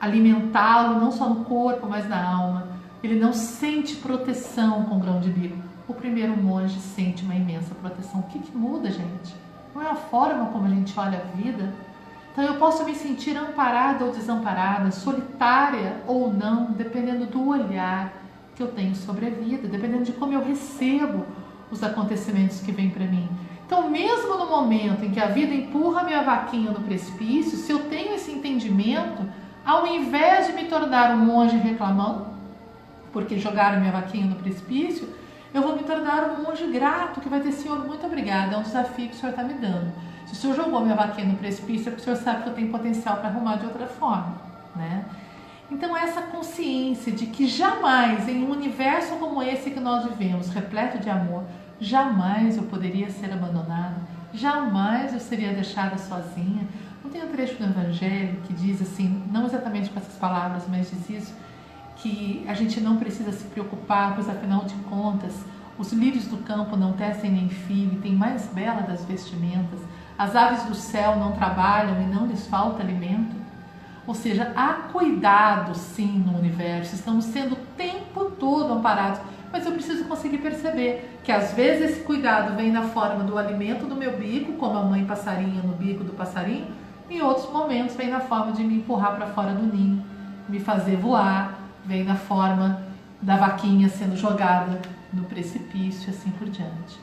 alimentá-lo 0.00 1.00
não 1.00 1.12
só 1.12 1.28
no 1.28 1.44
corpo, 1.44 1.86
mas 1.88 2.08
na 2.08 2.22
alma. 2.22 2.68
Ele 3.02 3.18
não 3.18 3.32
sente 3.32 3.96
proteção 3.96 4.84
com 4.84 4.96
o 4.96 5.00
grão 5.00 5.20
de 5.20 5.30
bico. 5.30 5.56
O 5.86 5.94
primeiro 5.94 6.36
monge 6.36 6.78
sente 6.80 7.24
uma 7.24 7.34
imensa 7.34 7.74
proteção. 7.76 8.20
O 8.20 8.24
que, 8.24 8.38
que 8.40 8.56
muda, 8.56 8.90
gente? 8.90 9.34
Não 9.74 9.82
é 9.82 9.90
a 9.90 9.94
forma 9.94 10.46
como 10.46 10.66
a 10.66 10.70
gente 10.70 10.98
olha 10.98 11.18
a 11.18 11.36
vida. 11.36 11.72
Então 12.32 12.44
eu 12.44 12.54
posso 12.56 12.84
me 12.84 12.94
sentir 12.94 13.36
amparada 13.36 14.04
ou 14.04 14.12
desamparada, 14.12 14.90
solitária 14.90 16.02
ou 16.06 16.32
não, 16.32 16.72
dependendo 16.72 17.26
do 17.26 17.48
olhar 17.48 18.12
que 18.54 18.62
eu 18.62 18.68
tenho 18.68 18.94
sobre 18.94 19.26
a 19.26 19.30
vida, 19.30 19.68
dependendo 19.68 20.04
de 20.04 20.12
como 20.12 20.32
eu 20.32 20.44
recebo 20.44 21.24
os 21.70 21.82
acontecimentos 21.82 22.60
que 22.60 22.72
vêm 22.72 22.90
para 22.90 23.04
mim. 23.04 23.28
Então, 23.66 23.90
mesmo 23.90 24.38
no 24.38 24.46
momento 24.46 25.04
em 25.04 25.10
que 25.10 25.18
a 25.18 25.26
vida 25.26 25.52
empurra 25.52 26.04
minha 26.04 26.22
vaquinha 26.22 26.70
no 26.70 26.80
precipício, 26.82 27.58
se 27.58 27.72
eu 27.72 27.80
tenho 27.90 28.14
esse 28.14 28.30
entendimento, 28.30 29.28
ao 29.64 29.84
invés 29.88 30.46
de 30.46 30.52
me 30.52 30.64
tornar 30.64 31.10
um 31.10 31.18
monge 31.18 31.56
reclamão, 31.56 32.28
porque 33.12 33.38
jogaram 33.38 33.80
minha 33.80 33.90
vaquinha 33.90 34.24
no 34.24 34.36
precipício, 34.36 35.08
eu 35.52 35.62
vou 35.62 35.74
me 35.74 35.82
tornar 35.82 36.30
um 36.30 36.44
monge 36.44 36.64
grato, 36.68 37.20
que 37.20 37.28
vai 37.28 37.40
ter, 37.40 37.50
Senhor, 37.50 37.84
muito 37.84 38.06
obrigada, 38.06 38.54
é 38.54 38.58
um 38.58 38.62
desafio 38.62 39.08
que 39.08 39.16
o 39.16 39.18
Senhor 39.18 39.30
está 39.32 39.42
me 39.42 39.54
dando. 39.54 39.92
Se 40.26 40.34
o 40.34 40.36
Senhor 40.36 40.54
jogou 40.54 40.80
minha 40.80 40.94
vaquinha 40.94 41.26
no 41.26 41.36
precipício, 41.36 41.88
é 41.88 41.90
porque 41.90 42.02
o 42.02 42.04
Senhor 42.04 42.16
sabe 42.16 42.44
que 42.44 42.48
eu 42.50 42.54
tenho 42.54 42.70
potencial 42.70 43.16
para 43.16 43.30
arrumar 43.30 43.56
de 43.56 43.66
outra 43.66 43.88
forma, 43.88 44.36
né? 44.76 45.04
Então, 45.68 45.96
essa 45.96 46.22
consciência 46.22 47.10
de 47.10 47.26
que 47.26 47.48
jamais, 47.48 48.28
em 48.28 48.44
um 48.44 48.50
universo 48.50 49.16
como 49.16 49.42
esse 49.42 49.70
que 49.70 49.80
nós 49.80 50.04
vivemos, 50.04 50.50
repleto 50.50 50.98
de 50.98 51.10
amor, 51.10 51.42
jamais 51.80 52.56
eu 52.56 52.64
poderia 52.64 53.10
ser 53.10 53.32
abandonada, 53.32 53.96
jamais 54.32 55.12
eu 55.12 55.20
seria 55.20 55.52
deixada 55.52 55.98
sozinha, 55.98 56.66
não 57.02 57.10
tem 57.10 57.24
um 57.24 57.28
trecho 57.28 57.56
do 57.56 57.64
Evangelho 57.64 58.40
que 58.46 58.52
diz 58.52 58.82
assim, 58.82 59.22
não 59.30 59.46
exatamente 59.46 59.90
com 59.90 59.98
essas 59.98 60.16
palavras, 60.16 60.64
mas 60.68 60.90
diz 60.90 61.10
isso, 61.10 61.34
que 61.96 62.44
a 62.48 62.54
gente 62.54 62.80
não 62.80 62.96
precisa 62.96 63.32
se 63.32 63.44
preocupar, 63.44 64.14
pois 64.14 64.28
afinal 64.28 64.64
de 64.64 64.74
contas, 64.88 65.34
os 65.78 65.92
lírios 65.92 66.26
do 66.26 66.38
campo 66.38 66.76
não 66.76 66.92
tecem 66.92 67.30
nem 67.30 67.48
fio 67.48 67.92
e 67.92 67.96
têm 67.96 68.14
mais 68.14 68.46
bela 68.46 68.82
das 68.82 69.04
vestimentas, 69.04 69.80
as 70.18 70.34
aves 70.34 70.64
do 70.64 70.74
céu 70.74 71.16
não 71.16 71.32
trabalham 71.32 72.00
e 72.00 72.06
não 72.06 72.26
lhes 72.26 72.46
falta 72.46 72.82
alimento. 72.82 73.36
Ou 74.06 74.14
seja, 74.14 74.52
há 74.56 74.72
cuidado 74.92 75.74
sim 75.74 76.22
no 76.24 76.38
universo, 76.38 76.94
estamos 76.94 77.24
sendo 77.26 77.54
o 77.54 77.58
tempo 77.76 78.30
todo 78.38 78.72
amparados, 78.72 79.20
mas 79.56 79.64
eu 79.64 79.72
preciso 79.72 80.04
conseguir 80.04 80.36
perceber 80.36 81.18
que 81.24 81.32
às 81.32 81.54
vezes 81.54 81.92
esse 81.92 82.00
cuidado 82.02 82.54
vem 82.54 82.70
na 82.70 82.82
forma 82.82 83.24
do 83.24 83.38
alimento 83.38 83.86
do 83.86 83.96
meu 83.96 84.14
bico, 84.14 84.52
como 84.52 84.76
a 84.76 84.82
mãe 84.82 85.02
passarinha 85.06 85.62
no 85.62 85.72
bico 85.72 86.04
do 86.04 86.12
passarinho, 86.12 86.66
em 87.08 87.22
outros 87.22 87.50
momentos 87.50 87.96
vem 87.96 88.10
na 88.10 88.20
forma 88.20 88.52
de 88.52 88.62
me 88.62 88.76
empurrar 88.76 89.16
para 89.16 89.28
fora 89.28 89.54
do 89.54 89.62
ninho, 89.74 90.04
me 90.46 90.60
fazer 90.60 90.96
voar, 90.96 91.58
vem 91.86 92.04
na 92.04 92.16
forma 92.16 92.82
da 93.22 93.36
vaquinha 93.36 93.88
sendo 93.88 94.14
jogada 94.14 94.78
no 95.10 95.24
precipício, 95.24 96.10
assim 96.10 96.30
por 96.32 96.50
diante. 96.50 97.00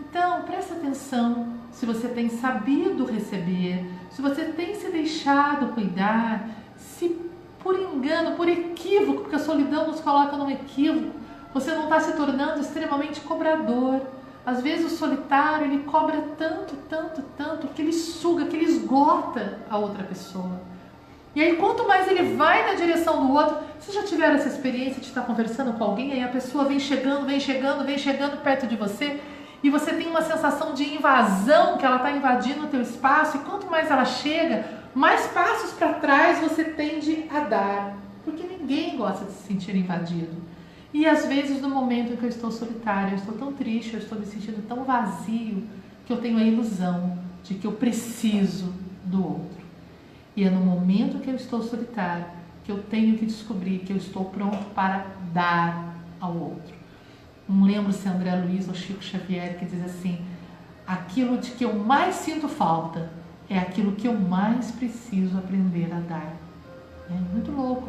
Então, 0.00 0.40
presta 0.44 0.72
atenção 0.72 1.48
se 1.70 1.84
você 1.84 2.08
tem 2.08 2.30
sabido 2.30 3.04
receber, 3.04 3.84
se 4.08 4.22
você 4.22 4.44
tem 4.44 4.74
se 4.74 4.90
deixado 4.90 5.74
cuidar, 5.74 6.48
se 6.76 7.20
por 7.58 7.78
engano, 7.78 8.36
por 8.36 8.48
equívoco, 8.48 9.20
porque 9.20 9.36
a 9.36 9.38
solidão 9.38 9.86
nos 9.86 10.00
coloca 10.00 10.34
num 10.38 10.50
equívoco, 10.50 11.19
você 11.52 11.72
não 11.72 11.84
está 11.84 12.00
se 12.00 12.12
tornando 12.12 12.60
extremamente 12.60 13.20
cobrador 13.20 14.00
às 14.44 14.62
vezes 14.62 14.92
o 14.92 14.96
solitário 14.96 15.66
ele 15.66 15.84
cobra 15.84 16.20
tanto, 16.38 16.74
tanto, 16.88 17.22
tanto 17.36 17.68
que 17.68 17.82
ele 17.82 17.92
suga, 17.92 18.46
que 18.46 18.56
ele 18.56 18.64
esgota 18.64 19.58
a 19.68 19.76
outra 19.76 20.02
pessoa. 20.02 20.60
E 21.34 21.42
aí 21.42 21.56
quanto 21.56 21.86
mais 21.86 22.08
ele 22.08 22.34
vai 22.34 22.66
na 22.66 22.74
direção 22.74 23.26
do 23.26 23.32
outro, 23.32 23.58
vocês 23.78 23.94
já 23.94 24.02
tiveram 24.02 24.34
essa 24.34 24.48
experiência 24.48 25.00
de 25.00 25.06
estar 25.06 25.22
conversando 25.22 25.74
com 25.74 25.84
alguém 25.84 26.12
aí 26.12 26.22
a 26.22 26.28
pessoa 26.28 26.64
vem 26.64 26.80
chegando, 26.80 27.26
vem 27.26 27.38
chegando, 27.38 27.84
vem 27.84 27.98
chegando 27.98 28.42
perto 28.42 28.66
de 28.66 28.76
você 28.76 29.20
e 29.62 29.68
você 29.68 29.92
tem 29.92 30.08
uma 30.08 30.22
sensação 30.22 30.72
de 30.72 30.94
invasão, 30.94 31.76
que 31.76 31.84
ela 31.84 31.96
está 31.96 32.10
invadindo 32.10 32.64
o 32.64 32.68
teu 32.68 32.80
espaço 32.80 33.36
e 33.36 33.40
quanto 33.40 33.70
mais 33.70 33.90
ela 33.90 34.06
chega, 34.06 34.64
mais 34.94 35.26
passos 35.28 35.72
para 35.72 35.94
trás 35.94 36.40
você 36.40 36.64
tende 36.64 37.26
a 37.30 37.40
dar, 37.40 37.96
porque 38.24 38.42
ninguém 38.42 38.96
gosta 38.96 39.26
de 39.26 39.32
se 39.32 39.46
sentir 39.46 39.76
invadido. 39.76 40.49
E 40.92 41.06
às 41.06 41.26
vezes 41.26 41.60
no 41.60 41.68
momento 41.68 42.12
em 42.12 42.16
que 42.16 42.24
eu 42.24 42.28
estou 42.28 42.50
solitária, 42.50 43.12
eu 43.12 43.16
estou 43.16 43.34
tão 43.34 43.52
triste, 43.52 43.94
eu 43.94 44.00
estou 44.00 44.18
me 44.18 44.26
sentindo 44.26 44.66
tão 44.66 44.84
vazio, 44.84 45.62
que 46.06 46.12
eu 46.12 46.20
tenho 46.20 46.38
a 46.38 46.42
ilusão 46.42 47.18
de 47.44 47.54
que 47.54 47.66
eu 47.66 47.72
preciso 47.72 48.72
do 49.04 49.24
outro. 49.24 49.60
E 50.36 50.44
é 50.44 50.50
no 50.50 50.60
momento 50.60 51.20
que 51.20 51.30
eu 51.30 51.36
estou 51.36 51.62
solitário 51.62 52.24
que 52.64 52.72
eu 52.72 52.82
tenho 52.82 53.16
que 53.16 53.26
descobrir 53.26 53.80
que 53.80 53.92
eu 53.92 53.96
estou 53.96 54.26
pronto 54.26 54.64
para 54.74 55.06
dar 55.32 55.96
ao 56.20 56.36
outro. 56.36 56.74
Não 57.48 57.64
lembro 57.64 57.92
se 57.92 58.06
é 58.06 58.10
André 58.10 58.36
Luiz 58.36 58.68
ou 58.68 58.74
Chico 58.74 59.02
Xavier 59.02 59.58
que 59.58 59.64
diz 59.64 59.84
assim: 59.84 60.20
aquilo 60.86 61.38
de 61.38 61.50
que 61.50 61.64
eu 61.64 61.74
mais 61.74 62.14
sinto 62.16 62.48
falta 62.48 63.10
é 63.48 63.58
aquilo 63.58 63.92
que 63.92 64.06
eu 64.06 64.14
mais 64.14 64.70
preciso 64.70 65.36
aprender 65.36 65.92
a 65.92 66.00
dar. 66.00 66.32
É 67.10 67.32
muito 67.32 67.50
louco. 67.50 67.88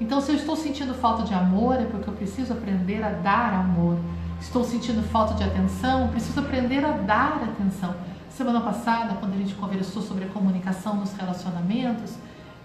Então, 0.00 0.20
se 0.20 0.30
eu 0.30 0.36
estou 0.36 0.56
sentindo 0.56 0.94
falta 0.94 1.24
de 1.24 1.34
amor, 1.34 1.74
é 1.74 1.84
porque 1.84 2.08
eu 2.08 2.14
preciso 2.14 2.52
aprender 2.52 3.02
a 3.02 3.10
dar 3.10 3.52
amor. 3.52 3.98
Estou 4.40 4.62
sentindo 4.62 5.02
falta 5.02 5.34
de 5.34 5.42
atenção, 5.42 6.08
preciso 6.08 6.38
aprender 6.38 6.84
a 6.84 6.92
dar 6.92 7.42
atenção. 7.42 7.94
Semana 8.30 8.60
passada, 8.60 9.14
quando 9.14 9.34
a 9.34 9.36
gente 9.36 9.54
conversou 9.54 10.00
sobre 10.00 10.24
a 10.24 10.28
comunicação 10.28 10.94
nos 10.94 11.12
relacionamentos, 11.14 12.14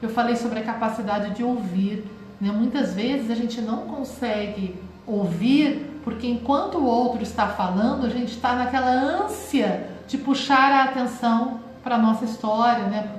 eu 0.02 0.10
falei 0.10 0.36
sobre 0.36 0.60
a 0.60 0.64
capacidade 0.64 1.34
de 1.34 1.44
ouvir. 1.44 2.06
Né? 2.40 2.52
Muitas 2.52 2.94
vezes 2.94 3.32
a 3.32 3.36
gente 3.36 3.60
não 3.60 3.88
consegue 3.88 4.80
ouvir 5.08 6.00
porque 6.04 6.28
enquanto 6.28 6.78
o 6.78 6.86
outro 6.86 7.24
está 7.24 7.48
falando, 7.48 8.06
a 8.06 8.10
gente 8.10 8.34
está 8.34 8.56
naquela 8.56 8.92
ânsia 8.92 9.90
de 10.08 10.18
puxar 10.18 10.72
a 10.72 10.84
atenção 10.84 11.62
para 11.82 11.96
a 11.96 11.98
nossa 11.98 12.26
história, 12.26 12.84
né? 12.86 13.10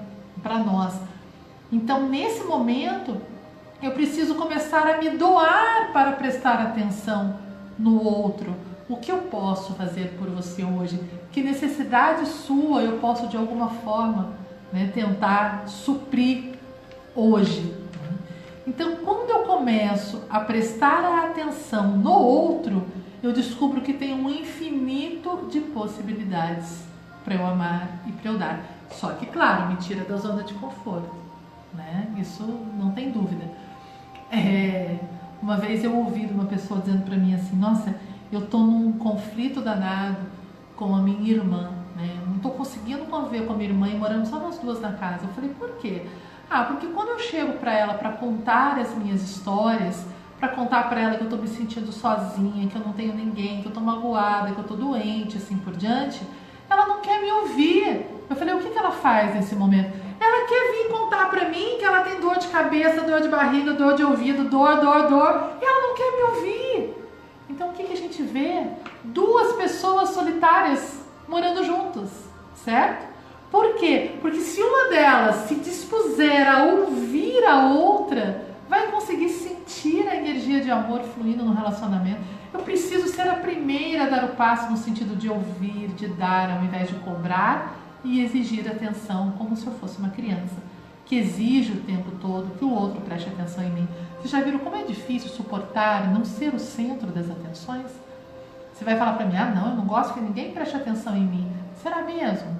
para 0.43 0.59
nós. 0.59 0.95
Então, 1.73 2.09
nesse 2.09 2.45
momento, 2.45 3.17
eu 3.85 3.93
preciso 3.93 4.35
começar 4.37 4.87
a 4.87 4.97
me 4.97 5.11
doar 5.11 5.93
para 5.93 6.13
prestar 6.13 6.55
atenção 6.55 7.37
no 7.79 8.03
outro. 8.03 8.55
O 8.89 8.97
que 8.97 9.13
eu 9.13 9.19
posso 9.19 9.75
fazer 9.75 10.17
por 10.19 10.29
você 10.31 10.65
hoje? 10.65 10.99
Que 11.31 11.43
necessidade 11.43 12.27
sua 12.27 12.83
eu 12.83 12.99
posso 12.99 13.29
de 13.29 13.37
alguma 13.37 13.69
forma 13.69 14.33
né, 14.73 14.91
tentar 14.95 15.69
suprir 15.69 16.55
hoje? 17.15 17.75
Então, 18.67 18.97
quando 18.97 19.29
eu 19.29 19.41
começo 19.41 20.23
a 20.31 20.41
prestar 20.41 21.05
a 21.05 21.27
atenção 21.27 21.99
no 21.99 22.13
outro, 22.13 22.87
eu 23.23 23.33
descubro 23.33 23.83
que 23.83 23.93
tem 23.93 24.15
um 24.15 24.31
infinito 24.31 25.47
de 25.51 25.61
possibilidades 25.61 26.85
para 27.23 27.35
eu 27.35 27.47
amar 27.47 28.03
e 28.07 28.13
para 28.13 28.31
eu 28.31 28.39
dar. 28.39 28.61
Só 28.91 29.11
que, 29.11 29.27
claro, 29.27 29.69
me 29.69 29.77
tira 29.77 30.05
da 30.05 30.17
zona 30.17 30.43
de 30.43 30.55
conforto, 30.55 31.15
né? 31.75 32.09
Isso 32.17 32.43
não 32.79 32.93
tem 32.93 33.11
dúvida. 33.11 33.45
É, 34.35 34.99
uma 35.41 35.57
vez 35.57 35.85
eu 35.85 35.95
ouvi 35.97 36.27
uma 36.27 36.47
pessoa 36.47 36.81
dizendo 36.81 37.05
para 37.05 37.17
mim 37.17 37.35
assim: 37.35 37.57
Nossa, 37.57 37.95
eu 38.33 38.47
tô 38.47 38.59
num 38.59 38.93
conflito 38.93 39.61
danado 39.61 40.17
com 40.77 40.95
a 40.95 40.99
minha 40.99 41.31
irmã. 41.31 41.71
né? 41.97 42.19
Não 42.27 42.37
estou 42.37 42.51
conseguindo 42.53 43.05
conviver 43.05 43.47
com 43.47 43.53
a 43.53 43.57
minha 43.57 43.71
irmã 43.71 43.89
e 43.89 43.95
morando 43.97 44.27
só 44.27 44.39
nós 44.39 44.59
duas 44.59 44.81
na 44.81 44.93
casa. 44.93 45.25
Eu 45.25 45.29
falei, 45.29 45.51
por 45.51 45.71
quê? 45.77 46.03
Ah, 46.51 46.65
porque 46.65 46.87
quando 46.89 47.11
eu 47.11 47.19
chego 47.19 47.55
para 47.55 47.73
ela 47.73 47.95
para 47.95 48.13
contar 48.13 48.79
as 48.79 48.95
minhas 48.97 49.23
histórias, 49.23 50.05
para 50.39 50.49
contar 50.49 50.89
para 50.89 51.01
ela 51.01 51.15
que 51.15 51.23
eu 51.23 51.29
estou 51.29 51.39
me 51.39 51.49
sentindo 51.49 51.91
sozinha, 51.93 52.69
que 52.69 52.77
eu 52.77 52.83
não 52.83 52.93
tenho 52.93 53.15
ninguém, 53.15 53.61
que 53.61 53.67
eu 53.67 53.71
estou 53.71 53.83
magoada, 53.83 54.53
que 54.53 54.59
eu 54.59 54.63
estou 54.63 54.77
doente, 54.77 55.37
assim 55.37 55.57
por 55.57 55.75
diante, 55.75 56.21
ela 56.69 56.87
não 56.87 57.01
quer 57.01 57.21
me 57.21 57.31
ouvir. 57.31 58.07
Eu 58.29 58.37
falei, 58.37 58.55
o 58.55 58.59
que, 58.59 58.71
que 58.71 58.79
ela 58.79 58.91
faz 58.91 59.35
nesse 59.35 59.55
momento? 59.55 59.93
Ela 60.21 60.49
quer 60.49 60.73
vir 60.73 60.93
contar 60.93 61.31
para 61.31 61.49
mim 61.49 61.77
que 61.79 61.85
ela 61.85 62.01
tem 62.01 62.21
dor 62.21 62.39
de 62.39 62.44
cabeça, 62.55 63.01
dor 63.01 63.21
de 63.21 63.29
barriga, 63.29 63.73
dor 63.73 63.95
de 63.97 64.05
ouvido, 64.05 64.45
dor, 64.45 64.77
dor, 64.77 65.09
dor, 65.09 65.57
e 65.61 65.65
ela 65.65 65.89
não 65.89 65.95
quer 65.97 66.13
me 66.17 66.23
ouvir. 66.23 66.95
Então 67.51 67.71
o 67.71 67.73
que, 67.73 67.83
que 67.83 67.93
a 67.93 67.97
gente 67.97 68.23
vê? 68.23 68.69
Duas 69.03 69.55
pessoas 69.55 70.11
solitárias 70.11 71.01
morando 71.27 71.65
juntos, 71.65 72.11
certo? 72.65 73.13
Por 73.51 73.75
quê? 73.75 74.13
Porque 74.21 74.41
se 74.41 74.63
uma 74.63 74.89
delas 74.89 75.49
se 75.49 75.57
dispuser 75.57 76.49
a 76.49 76.65
ouvir 76.65 77.45
a 77.45 77.67
outra, 77.67 78.47
vai 78.69 78.87
conseguir 78.89 79.31
sentir 79.31 80.09
a 80.09 80.17
energia 80.17 80.61
de 80.61 80.71
amor 80.71 81.01
fluindo 81.01 81.45
no 81.45 81.55
relacionamento. 81.55 82.21
Eu 82.53 82.61
preciso 82.61 83.09
ser 83.09 83.29
a 83.29 83.35
primeira 83.35 84.05
a 84.05 84.09
dar 84.09 84.25
o 84.25 84.37
passo 84.37 84.71
no 84.71 84.77
sentido 84.77 85.17
de 85.17 85.29
ouvir, 85.29 85.89
de 85.89 86.07
dar, 86.07 86.51
ao 86.51 86.65
invés 86.65 86.89
de 86.89 86.95
cobrar 86.97 87.77
e 88.05 88.21
exigir 88.23 88.69
atenção 88.69 89.33
como 89.33 89.57
se 89.57 89.67
eu 89.67 89.73
fosse 89.73 89.99
uma 89.99 90.11
criança, 90.11 90.55
que 91.07 91.17
exige 91.17 91.73
o 91.73 91.81
tempo 91.83 92.11
todo 92.21 92.57
que 92.59 92.65
o 92.65 92.73
outro 92.73 93.01
preste 93.03 93.29
atenção 93.29 93.65
em 93.65 93.71
mim. 93.71 93.89
Vocês 94.19 94.31
já 94.31 94.41
viram 94.41 94.59
como 94.59 94.77
é 94.77 94.85
difícil 94.85 95.29
suportar 95.31 96.13
não 96.13 96.25
ser 96.25 96.55
o 96.55 96.59
centro 96.59 97.09
das 97.09 97.31
atenções? 97.31 97.91
Você 98.73 98.85
vai 98.85 98.97
falar 98.97 99.13
para 99.13 99.27
mim, 99.27 99.37
ah 99.37 99.53
não, 99.55 99.71
eu 99.71 99.77
não 99.77 99.85
gosto 99.85 100.15
que 100.15 100.21
ninguém 100.21 100.53
preste 100.53 100.77
atenção 100.77 101.17
em 101.17 101.27
mim. 101.27 101.53
Será 101.83 102.03
mesmo? 102.03 102.59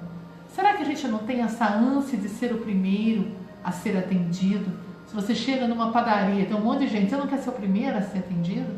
Será 0.53 0.73
que 0.73 0.83
a 0.83 0.85
gente 0.85 1.07
não 1.07 1.19
tem 1.19 1.41
essa 1.41 1.65
ânsia 1.67 2.17
de 2.17 2.29
ser 2.29 2.53
o 2.53 2.59
primeiro 2.59 3.31
a 3.63 3.71
ser 3.71 3.97
atendido? 3.97 4.71
Se 5.07 5.13
você 5.13 5.35
chega 5.35 5.67
numa 5.67 5.91
padaria, 5.91 6.45
tem 6.45 6.55
um 6.55 6.61
monte 6.61 6.81
de 6.81 6.87
gente, 6.87 7.09
você 7.09 7.17
não 7.17 7.27
quer 7.27 7.39
ser 7.39 7.49
o 7.49 7.53
primeiro 7.53 7.97
a 7.97 8.01
ser 8.01 8.19
atendido? 8.19 8.73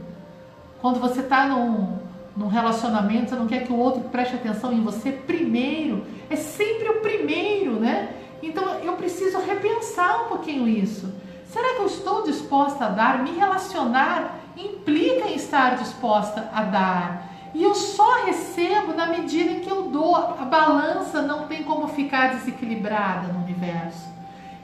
Quando 0.81 0.99
você 0.99 1.21
está 1.21 1.47
num, 1.47 1.97
num 2.35 2.47
relacionamento, 2.47 3.29
você 3.29 3.35
não 3.35 3.47
quer 3.47 3.65
que 3.65 3.71
o 3.71 3.77
outro 3.77 4.01
preste 4.09 4.35
atenção 4.35 4.73
em 4.73 4.81
você 4.81 5.11
primeiro. 5.11 6.05
É 6.29 6.35
sempre 6.35 6.89
o 6.89 7.01
primeiro, 7.01 7.79
né? 7.79 8.09
Então 8.41 8.79
eu 8.79 8.93
preciso 8.93 9.39
repensar 9.39 10.25
um 10.25 10.27
pouquinho 10.27 10.67
isso. 10.67 11.13
Será 11.47 11.75
que 11.75 11.81
eu 11.81 11.85
estou 11.85 12.23
disposta 12.23 12.85
a 12.85 12.89
dar? 12.89 13.23
Me 13.23 13.31
relacionar 13.31 14.35
implica 14.55 15.27
em 15.27 15.35
estar 15.35 15.77
disposta 15.77 16.49
a 16.53 16.63
dar. 16.63 17.27
E 17.53 17.63
eu 17.63 17.73
só 17.73 18.25
recebo 18.25 18.93
na 18.93 19.07
medida 19.07 19.51
em 19.51 19.59
que 19.61 19.69
eu 19.69 19.83
dou. 19.83 20.15
A 20.15 20.45
balança 20.45 21.21
não 21.21 21.47
tem 21.47 21.63
como 21.63 21.87
ficar 21.87 22.35
desequilibrada 22.35 23.31
no 23.31 23.43
universo. 23.43 24.07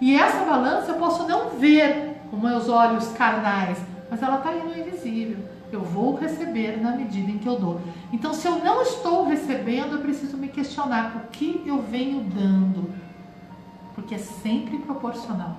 E 0.01 0.15
essa 0.15 0.43
balança 0.43 0.91
eu 0.91 0.97
posso 0.97 1.27
não 1.27 1.51
ver 1.51 2.17
com 2.29 2.37
meus 2.37 2.67
olhos 2.67 3.07
carnais, 3.13 3.77
mas 4.09 4.21
ela 4.21 4.37
está 4.37 4.51
no 4.51 4.77
invisível. 4.77 5.37
Eu 5.71 5.81
vou 5.81 6.15
receber 6.15 6.79
na 6.79 6.91
medida 6.91 7.31
em 7.31 7.39
que 7.39 7.47
eu 7.47 7.55
dou. 7.55 7.81
Então, 8.11 8.31
se 8.31 8.47
eu 8.47 8.59
não 8.59 8.83
estou 8.83 9.25
recebendo, 9.25 9.93
eu 9.93 10.01
preciso 10.01 10.37
me 10.37 10.47
questionar 10.47 11.15
o 11.15 11.27
que 11.31 11.63
eu 11.65 11.81
venho 11.81 12.21
dando. 12.21 12.93
Porque 13.95 14.15
é 14.15 14.17
sempre 14.17 14.77
proporcional. 14.79 15.55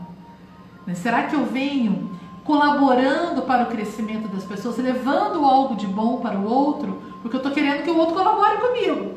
Né? 0.87 0.95
Será 0.95 1.25
que 1.25 1.35
eu 1.35 1.47
venho 1.47 2.11
colaborando 2.45 3.43
para 3.43 3.65
o 3.65 3.67
crescimento 3.67 4.29
das 4.29 4.45
pessoas, 4.45 4.77
levando 4.77 5.45
algo 5.45 5.75
de 5.75 5.87
bom 5.87 6.21
para 6.21 6.39
o 6.39 6.45
outro, 6.45 7.03
porque 7.23 7.37
eu 7.37 7.39
estou 7.39 7.53
querendo 7.53 7.83
que 7.83 7.91
o 7.91 7.97
outro 7.97 8.15
colabore 8.15 8.59
comigo. 8.59 9.15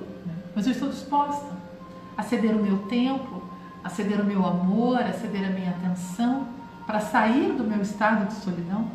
Mas 0.56 0.66
eu 0.66 0.72
estou 0.72 0.90
disposta 0.90 1.58
a 2.18 2.24
ceder 2.24 2.56
o 2.56 2.64
meu 2.64 2.78
tempo, 2.84 3.44
a 3.84 3.90
ceder 3.90 4.22
o 4.22 4.24
meu 4.24 4.46
amor, 4.46 5.02
a 5.02 5.12
ceder 5.12 5.46
a 5.46 5.52
minha 5.52 5.72
atenção 5.72 6.48
para 6.86 7.02
sair 7.02 7.52
do 7.52 7.66
meu 7.66 7.82
estado 7.82 8.28
de 8.28 8.34
solidão. 8.34 8.86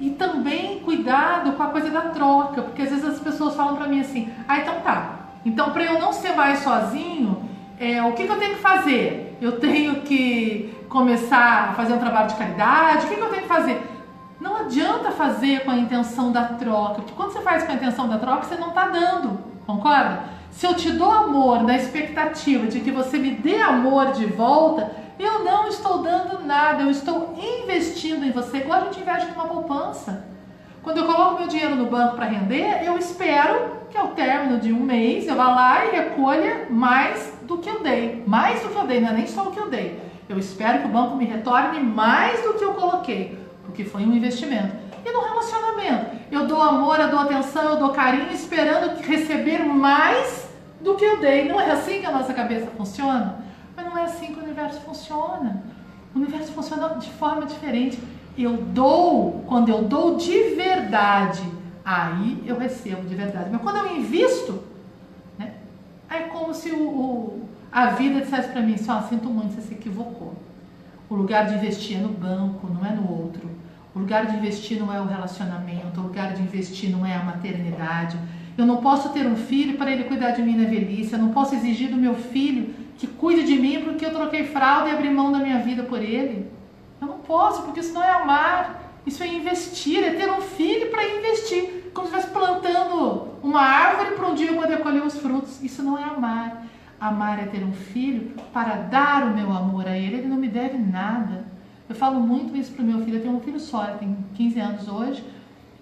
E 0.00 0.10
também 0.10 0.80
cuidado 0.80 1.52
com 1.52 1.62
a 1.62 1.68
coisa 1.68 1.88
da 1.88 2.02
troca, 2.10 2.62
porque 2.62 2.82
às 2.82 2.90
vezes 2.90 3.04
as 3.04 3.20
pessoas 3.20 3.54
falam 3.54 3.76
para 3.76 3.86
mim 3.86 4.00
assim: 4.00 4.28
ah, 4.48 4.58
então 4.58 4.80
tá, 4.80 5.28
então 5.44 5.70
para 5.70 5.84
eu 5.84 6.00
não 6.00 6.12
ser 6.12 6.34
mais 6.34 6.58
sozinho, 6.58 7.48
é, 7.82 8.00
o 8.00 8.12
que, 8.12 8.26
que 8.26 8.30
eu 8.30 8.38
tenho 8.38 8.54
que 8.54 8.60
fazer? 8.60 9.36
Eu 9.40 9.58
tenho 9.58 10.02
que 10.02 10.72
começar 10.88 11.70
a 11.70 11.72
fazer 11.72 11.94
um 11.94 11.98
trabalho 11.98 12.28
de 12.28 12.36
caridade? 12.36 13.06
O 13.06 13.08
que, 13.08 13.16
que 13.16 13.20
eu 13.20 13.28
tenho 13.28 13.42
que 13.42 13.48
fazer? 13.48 13.82
Não 14.40 14.56
adianta 14.56 15.10
fazer 15.10 15.64
com 15.64 15.72
a 15.72 15.76
intenção 15.76 16.30
da 16.30 16.44
troca, 16.44 17.02
porque 17.02 17.12
quando 17.16 17.32
você 17.32 17.40
faz 17.40 17.64
com 17.64 17.72
a 17.72 17.74
intenção 17.74 18.08
da 18.08 18.18
troca, 18.18 18.44
você 18.44 18.54
não 18.54 18.68
está 18.68 18.88
dando, 18.88 19.40
concorda? 19.66 20.20
Se 20.52 20.64
eu 20.64 20.74
te 20.74 20.92
dou 20.92 21.10
amor 21.10 21.64
na 21.64 21.76
expectativa 21.76 22.68
de 22.68 22.78
que 22.78 22.92
você 22.92 23.18
me 23.18 23.32
dê 23.32 23.60
amor 23.60 24.12
de 24.12 24.26
volta, 24.26 24.92
eu 25.18 25.42
não 25.42 25.66
estou 25.66 26.02
dando 26.02 26.46
nada, 26.46 26.84
eu 26.84 26.90
estou 26.90 27.34
investindo 27.36 28.24
em 28.24 28.30
você, 28.30 28.58
igual 28.58 28.82
a 28.82 28.84
gente 28.84 29.00
investe 29.00 29.28
numa 29.32 29.46
poupança. 29.46 30.24
Quando 30.84 30.98
eu 30.98 31.06
coloco 31.06 31.40
meu 31.40 31.48
dinheiro 31.48 31.74
no 31.74 31.86
banco 31.86 32.14
para 32.14 32.26
render, 32.26 32.84
eu 32.84 32.96
espero 32.96 33.82
que 33.90 33.98
ao 33.98 34.08
término 34.08 34.58
de 34.58 34.72
um 34.72 34.80
mês 34.80 35.26
eu 35.26 35.34
vá 35.34 35.48
lá 35.48 35.84
e 35.86 35.90
recolha 35.90 36.66
mais 36.70 37.32
do 37.52 37.58
que 37.58 37.68
eu 37.68 37.82
dei. 37.82 38.22
Mais 38.26 38.62
do 38.62 38.68
que 38.68 38.76
eu 38.76 38.86
dei, 38.86 39.00
não 39.00 39.10
é 39.10 39.12
nem 39.12 39.26
só 39.26 39.48
o 39.48 39.52
que 39.52 39.58
eu 39.58 39.68
dei. 39.68 40.00
Eu 40.28 40.38
espero 40.38 40.80
que 40.80 40.86
o 40.86 40.90
banco 40.90 41.16
me 41.16 41.24
retorne 41.24 41.80
mais 41.80 42.42
do 42.42 42.54
que 42.54 42.64
eu 42.64 42.74
coloquei, 42.74 43.38
porque 43.64 43.84
foi 43.84 44.02
um 44.02 44.14
investimento. 44.14 44.74
E 45.04 45.10
no 45.10 45.20
relacionamento, 45.20 46.16
eu 46.30 46.46
dou 46.46 46.62
amor, 46.62 46.98
eu 47.00 47.10
dou 47.10 47.18
atenção, 47.18 47.64
eu 47.64 47.76
dou 47.76 47.90
carinho, 47.90 48.32
esperando 48.32 49.00
receber 49.02 49.58
mais 49.64 50.48
do 50.80 50.94
que 50.94 51.04
eu 51.04 51.20
dei. 51.20 51.48
Não 51.48 51.60
é 51.60 51.70
assim 51.70 52.00
que 52.00 52.06
a 52.06 52.12
nossa 52.12 52.32
cabeça 52.32 52.66
funciona? 52.76 53.44
Mas 53.76 53.84
não 53.84 53.98
é 53.98 54.04
assim 54.04 54.26
que 54.26 54.40
o 54.40 54.42
universo 54.42 54.80
funciona. 54.80 55.62
O 56.14 56.18
universo 56.18 56.52
funciona 56.52 56.88
de 56.90 57.10
forma 57.10 57.46
diferente. 57.46 57.98
Eu 58.38 58.56
dou 58.56 59.44
quando 59.46 59.68
eu 59.68 59.82
dou 59.82 60.16
de 60.16 60.54
verdade, 60.54 61.42
aí 61.84 62.42
eu 62.46 62.56
recebo 62.56 63.06
de 63.06 63.14
verdade. 63.14 63.50
Mas 63.50 63.60
quando 63.60 63.76
eu 63.76 63.96
invisto, 63.96 64.62
é 66.14 66.20
como 66.22 66.54
se 66.54 66.70
o, 66.70 66.82
o 66.82 67.48
a 67.72 67.86
vida 67.86 68.20
dissesse 68.20 68.50
para 68.50 68.60
mim, 68.60 68.76
só 68.76 69.00
sinto 69.02 69.30
muito, 69.30 69.54
você 69.54 69.62
se 69.62 69.74
equivocou. 69.74 70.34
O 71.08 71.14
lugar 71.14 71.46
de 71.46 71.54
investir 71.54 71.96
é 71.96 72.00
no 72.00 72.10
banco, 72.10 72.66
não 72.66 72.84
é 72.84 72.90
no 72.90 73.10
outro. 73.10 73.48
O 73.94 73.98
lugar 73.98 74.26
de 74.26 74.36
investir 74.36 74.78
não 74.78 74.92
é 74.92 75.00
o 75.00 75.06
relacionamento, 75.06 76.00
o 76.00 76.02
lugar 76.02 76.34
de 76.34 76.42
investir 76.42 76.90
não 76.90 77.04
é 77.04 77.14
a 77.14 77.22
maternidade. 77.22 78.18
Eu 78.56 78.66
não 78.66 78.78
posso 78.78 79.08
ter 79.10 79.26
um 79.26 79.36
filho 79.36 79.78
para 79.78 79.90
ele 79.90 80.04
cuidar 80.04 80.32
de 80.32 80.42
mim 80.42 80.56
na 80.56 80.68
velhice, 80.68 81.14
eu 81.14 81.18
não 81.18 81.30
posso 81.30 81.54
exigir 81.54 81.90
do 81.90 81.96
meu 81.96 82.14
filho 82.14 82.74
que 82.98 83.06
cuide 83.06 83.44
de 83.44 83.58
mim 83.58 83.80
porque 83.82 84.04
eu 84.04 84.12
troquei 84.12 84.44
fralda 84.44 84.88
e 84.88 84.92
abri 84.92 85.10
mão 85.10 85.32
da 85.32 85.38
minha 85.38 85.58
vida 85.58 85.82
por 85.82 86.00
ele. 86.00 86.50
Eu 87.00 87.06
não 87.06 87.18
posso, 87.18 87.62
porque 87.62 87.80
isso 87.80 87.94
não 87.94 88.02
é 88.02 88.10
amar, 88.10 88.92
isso 89.06 89.22
é 89.22 89.26
investir, 89.26 90.04
é 90.04 90.10
ter 90.10 90.30
um 90.30 90.40
filho 90.40 90.90
para 90.90 91.04
investir. 91.04 91.81
Como 91.92 92.08
se 92.08 92.16
estivesse 92.16 92.32
plantando 92.32 93.28
uma 93.42 93.60
árvore 93.60 94.16
para 94.16 94.28
um 94.28 94.34
dia 94.34 94.50
eu 94.50 94.60
poder 94.60 94.78
colher 94.78 95.02
os 95.02 95.18
frutos. 95.18 95.62
Isso 95.62 95.82
não 95.82 95.98
é 95.98 96.04
amar. 96.04 96.66
Amar 97.00 97.40
é 97.40 97.46
ter 97.46 97.64
um 97.64 97.72
filho 97.72 98.32
para 98.52 98.76
dar 98.76 99.24
o 99.24 99.34
meu 99.34 99.52
amor 99.52 99.86
a 99.86 99.96
ele. 99.96 100.18
Ele 100.18 100.28
não 100.28 100.36
me 100.36 100.48
deve 100.48 100.78
nada. 100.78 101.44
Eu 101.88 101.94
falo 101.94 102.20
muito 102.20 102.56
isso 102.56 102.72
para 102.72 102.82
o 102.82 102.86
meu 102.86 103.04
filho. 103.04 103.18
Eu 103.18 103.22
tenho 103.22 103.36
um 103.36 103.40
filho 103.40 103.60
só, 103.60 103.84
ele 103.88 103.98
tem 103.98 104.16
15 104.34 104.60
anos 104.60 104.88
hoje. 104.88 105.24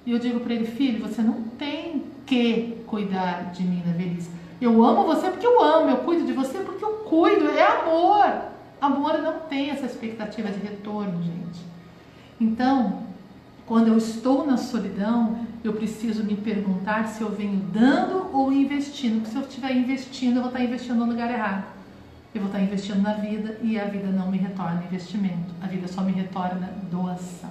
E 0.05 0.13
eu 0.13 0.19
digo 0.19 0.41
para 0.41 0.55
ele: 0.55 0.65
Filho, 0.65 1.07
você 1.07 1.23
não 1.23 1.43
tem 1.59 2.05
que 2.27 2.83
cuidar 2.87 3.53
de 3.53 3.63
mim 3.63 3.83
na 3.87 3.93
velhice. 3.93 4.31
Eu 4.61 4.83
amo 4.85 5.05
você 5.05 5.29
porque 5.31 5.47
eu 5.47 5.63
amo. 5.63 5.91
Eu 5.91 5.99
cuido 5.99 6.25
de 6.25 6.33
você 6.33 6.59
porque 6.59 6.85
eu 6.85 7.05
cuido. 7.05 7.49
É 7.49 7.67
amor. 7.67 8.51
Amor 8.81 9.19
não 9.23 9.41
tem 9.41 9.71
essa 9.71 9.87
expectativa 9.87 10.49
de 10.49 10.59
retorno, 10.59 11.23
gente. 11.23 11.61
Então, 12.41 13.05
quando 13.67 13.89
eu 13.89 13.99
estou 13.99 14.47
na 14.47 14.57
solidão, 14.57 15.47
eu 15.63 15.73
preciso 15.75 16.25
me 16.25 16.37
perguntar 16.37 17.07
se 17.09 17.23
eu 17.23 17.31
venho 17.31 17.61
dando 17.73 18.31
ou 18.33 18.53
investindo. 18.53 19.21
Porque 19.21 19.31
se 19.31 19.37
eu 19.37 19.43
estiver 19.43 19.77
investindo, 19.77 20.37
eu 20.37 20.43
vou 20.43 20.51
estar 20.51 20.63
investindo 20.63 20.99
no 20.99 21.07
lugar 21.07 21.31
errado. 21.31 21.65
Eu 22.35 22.41
vou 22.43 22.51
estar 22.51 22.63
investindo 22.63 23.03
na 23.03 23.15
vida 23.15 23.59
e 23.63 23.79
a 23.79 23.85
vida 23.85 24.09
não 24.09 24.31
me 24.31 24.39
retorna 24.39 24.85
investimento. 24.85 25.53
A 25.61 25.67
vida 25.67 25.89
só 25.89 26.01
me 26.03 26.13
retorna 26.13 26.73
doação. 26.91 27.51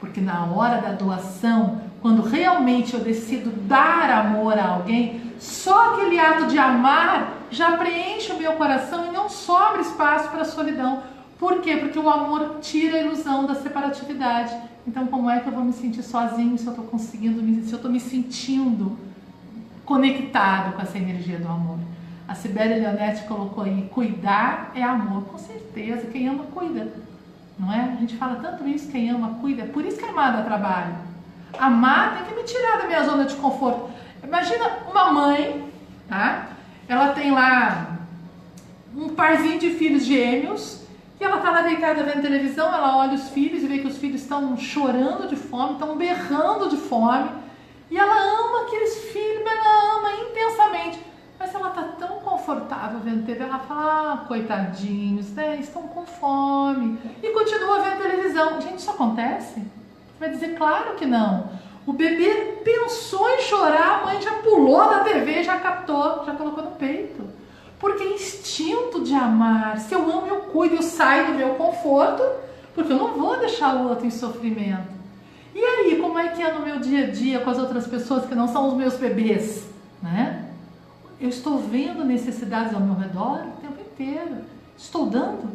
Porque 0.00 0.20
na 0.20 0.46
hora 0.46 0.80
da 0.80 0.92
doação, 0.92 1.82
quando 2.00 2.22
realmente 2.22 2.94
eu 2.94 3.00
decido 3.00 3.50
dar 3.50 4.10
amor 4.10 4.58
a 4.58 4.68
alguém, 4.68 5.20
só 5.38 5.94
aquele 5.94 6.18
ato 6.18 6.46
de 6.46 6.58
amar 6.58 7.38
já 7.50 7.76
preenche 7.76 8.32
o 8.32 8.38
meu 8.38 8.52
coração 8.52 9.06
e 9.06 9.12
não 9.12 9.28
sobra 9.28 9.80
espaço 9.80 10.28
para 10.30 10.42
a 10.42 10.44
solidão. 10.44 11.02
Por 11.42 11.60
quê? 11.60 11.76
Porque 11.76 11.98
o 11.98 12.08
amor 12.08 12.58
tira 12.60 12.98
a 12.98 13.00
ilusão 13.00 13.46
da 13.46 13.56
separatividade. 13.56 14.56
Então, 14.86 15.08
como 15.08 15.28
é 15.28 15.40
que 15.40 15.48
eu 15.48 15.52
vou 15.52 15.64
me 15.64 15.72
sentir 15.72 16.00
sozinho 16.04 16.56
se 16.56 16.64
eu 16.64 16.70
estou 16.70 16.86
conseguindo, 16.86 17.40
se 17.64 17.72
eu 17.72 17.78
estou 17.78 17.90
me 17.90 17.98
sentindo 17.98 18.96
conectado 19.84 20.76
com 20.76 20.80
essa 20.80 20.96
energia 20.96 21.40
do 21.40 21.48
amor? 21.48 21.80
A 22.28 22.36
Sibeli 22.36 22.78
Leonetti 22.78 23.24
colocou 23.24 23.64
aí: 23.64 23.90
cuidar 23.92 24.70
é 24.72 24.84
amor. 24.84 25.24
Com 25.24 25.36
certeza, 25.36 26.06
quem 26.12 26.28
ama, 26.28 26.44
cuida. 26.44 26.92
Não 27.58 27.72
é? 27.72 27.92
A 27.92 27.96
gente 27.96 28.14
fala 28.14 28.36
tanto 28.36 28.64
isso: 28.68 28.88
quem 28.92 29.10
ama, 29.10 29.38
cuida. 29.40 29.64
Por 29.64 29.84
isso 29.84 29.98
que 29.98 30.04
amar 30.04 30.32
dá 30.32 30.44
trabalho. 30.44 30.94
Amar 31.58 32.18
tem 32.18 32.26
que 32.26 32.40
me 32.40 32.44
tirar 32.44 32.78
da 32.78 32.86
minha 32.86 33.02
zona 33.02 33.24
de 33.24 33.34
conforto. 33.34 33.90
Imagina 34.22 34.78
uma 34.88 35.10
mãe, 35.10 35.68
tá? 36.08 36.50
Ela 36.86 37.08
tem 37.08 37.32
lá 37.32 37.98
um 38.96 39.08
parzinho 39.08 39.58
de 39.58 39.70
filhos 39.70 40.04
gêmeos 40.04 40.81
e 41.22 41.24
ela 41.24 41.38
tá 41.38 41.52
lá 41.52 41.62
deitada 41.62 42.02
vendo 42.02 42.20
televisão, 42.20 42.74
ela 42.74 42.96
olha 42.96 43.14
os 43.14 43.28
filhos 43.28 43.62
e 43.62 43.68
vê 43.68 43.78
que 43.78 43.86
os 43.86 43.96
filhos 43.96 44.22
estão 44.22 44.56
chorando 44.56 45.28
de 45.28 45.36
fome, 45.36 45.74
estão 45.74 45.96
berrando 45.96 46.68
de 46.68 46.76
fome. 46.76 47.30
E 47.88 47.96
ela 47.96 48.12
ama 48.12 48.62
aqueles 48.62 49.04
filhos, 49.12 49.46
ela 49.46 49.98
ama 49.98 50.10
intensamente. 50.16 50.98
Mas 51.38 51.54
ela 51.54 51.70
tá 51.70 51.84
tão 51.96 52.18
confortável 52.18 52.98
vendo 52.98 53.24
TV, 53.24 53.44
ela 53.44 53.60
fala, 53.60 54.14
ah, 54.14 54.24
coitadinhos, 54.26 55.30
né? 55.30 55.58
Estão 55.60 55.82
com 55.82 56.04
fome. 56.04 56.98
E 57.22 57.30
continua 57.30 57.78
vendo 57.78 58.02
televisão. 58.02 58.60
Gente, 58.60 58.78
isso 58.78 58.90
acontece? 58.90 59.60
Você 59.60 60.18
vai 60.18 60.30
dizer, 60.30 60.56
claro 60.56 60.96
que 60.96 61.06
não. 61.06 61.50
O 61.86 61.92
bebê 61.92 62.58
pensou 62.64 63.30
em 63.30 63.42
chorar, 63.42 64.00
a 64.00 64.06
mãe 64.06 64.20
já 64.20 64.32
pulou 64.38 64.90
da 64.90 65.04
TV, 65.04 65.44
já 65.44 65.60
captou, 65.60 66.24
já 66.26 66.34
colocou 66.34 66.64
no 66.64 66.72
peito. 66.72 67.22
Porque 67.82 68.04
é 68.04 68.14
instinto 68.14 69.02
de 69.02 69.12
amar. 69.12 69.76
Se 69.80 69.92
eu 69.92 70.08
amo, 70.08 70.28
eu 70.28 70.40
cuido, 70.42 70.76
eu 70.76 70.82
saio 70.82 71.26
do 71.26 71.34
meu 71.34 71.56
conforto, 71.56 72.22
porque 72.76 72.92
eu 72.92 72.96
não 72.96 73.14
vou 73.14 73.36
deixar 73.40 73.74
o 73.74 73.88
outro 73.88 74.06
em 74.06 74.10
sofrimento. 74.10 74.92
E 75.52 75.58
aí, 75.58 75.98
como 76.00 76.16
é 76.16 76.28
que 76.28 76.40
é 76.40 76.52
no 76.52 76.64
meu 76.64 76.78
dia 76.78 77.08
a 77.08 77.10
dia 77.10 77.40
com 77.40 77.50
as 77.50 77.58
outras 77.58 77.88
pessoas 77.88 78.24
que 78.24 78.36
não 78.36 78.46
são 78.46 78.68
os 78.68 78.74
meus 78.74 78.94
bebês? 78.94 79.66
Né? 80.00 80.48
Eu 81.20 81.28
estou 81.28 81.58
vendo 81.58 82.04
necessidades 82.04 82.72
ao 82.72 82.80
meu 82.80 82.94
redor 82.94 83.46
o 83.48 83.60
tempo 83.60 83.80
inteiro. 83.80 84.36
Estou 84.78 85.06
dando? 85.06 85.50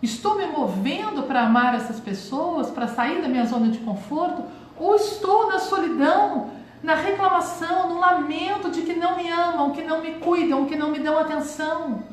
Estou 0.00 0.36
me 0.36 0.46
movendo 0.46 1.24
para 1.24 1.42
amar 1.42 1.74
essas 1.74 1.98
pessoas, 1.98 2.70
para 2.70 2.86
sair 2.86 3.20
da 3.20 3.26
minha 3.28 3.46
zona 3.46 3.68
de 3.68 3.78
conforto? 3.78 4.44
Ou 4.78 4.94
estou 4.94 5.48
na 5.48 5.58
solidão, 5.58 6.50
na 6.84 6.94
reclamação, 6.94 7.88
no 7.88 7.98
lamento 7.98 8.70
de 8.70 8.82
que 8.82 8.92
não 8.92 9.16
me 9.16 9.30
amam, 9.30 9.70
que 9.70 9.82
não 9.82 10.02
me 10.02 10.16
cuidam, 10.16 10.66
que 10.66 10.76
não 10.76 10.90
me 10.90 10.98
dão 10.98 11.18
atenção? 11.18 12.04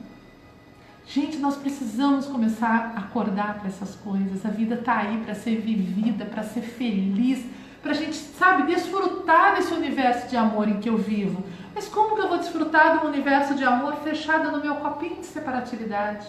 Gente, 1.05 1.39
nós 1.39 1.57
precisamos 1.57 2.25
começar 2.25 2.93
a 2.95 2.99
acordar 2.99 3.55
para 3.55 3.67
essas 3.67 3.95
coisas. 3.95 4.45
A 4.45 4.49
vida 4.49 4.75
está 4.75 4.99
aí 4.99 5.17
para 5.25 5.35
ser 5.35 5.57
vivida, 5.57 6.23
para 6.23 6.41
ser 6.43 6.61
feliz, 6.61 7.45
para 7.81 7.91
a 7.91 7.93
gente, 7.93 8.15
sabe, 8.15 8.63
desfrutar 8.63 9.55
desse 9.55 9.73
universo 9.73 10.29
de 10.29 10.37
amor 10.37 10.69
em 10.69 10.79
que 10.79 10.87
eu 10.87 10.97
vivo. 10.97 11.43
Mas 11.75 11.89
como 11.89 12.15
que 12.15 12.21
eu 12.21 12.29
vou 12.29 12.37
desfrutar 12.37 12.97
de 12.97 13.05
um 13.05 13.09
universo 13.09 13.55
de 13.55 13.65
amor 13.65 13.95
fechado 13.95 14.51
no 14.53 14.63
meu 14.63 14.75
copinho 14.75 15.17
de 15.17 15.25
separatividade? 15.25 16.25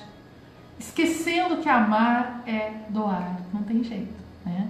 Esquecendo 0.81 1.59
que 1.59 1.69
amar 1.69 2.43
é 2.45 2.73
doar, 2.89 3.37
não 3.55 3.63
tem 3.63 3.85
jeito, 3.85 4.21
né? 4.45 4.69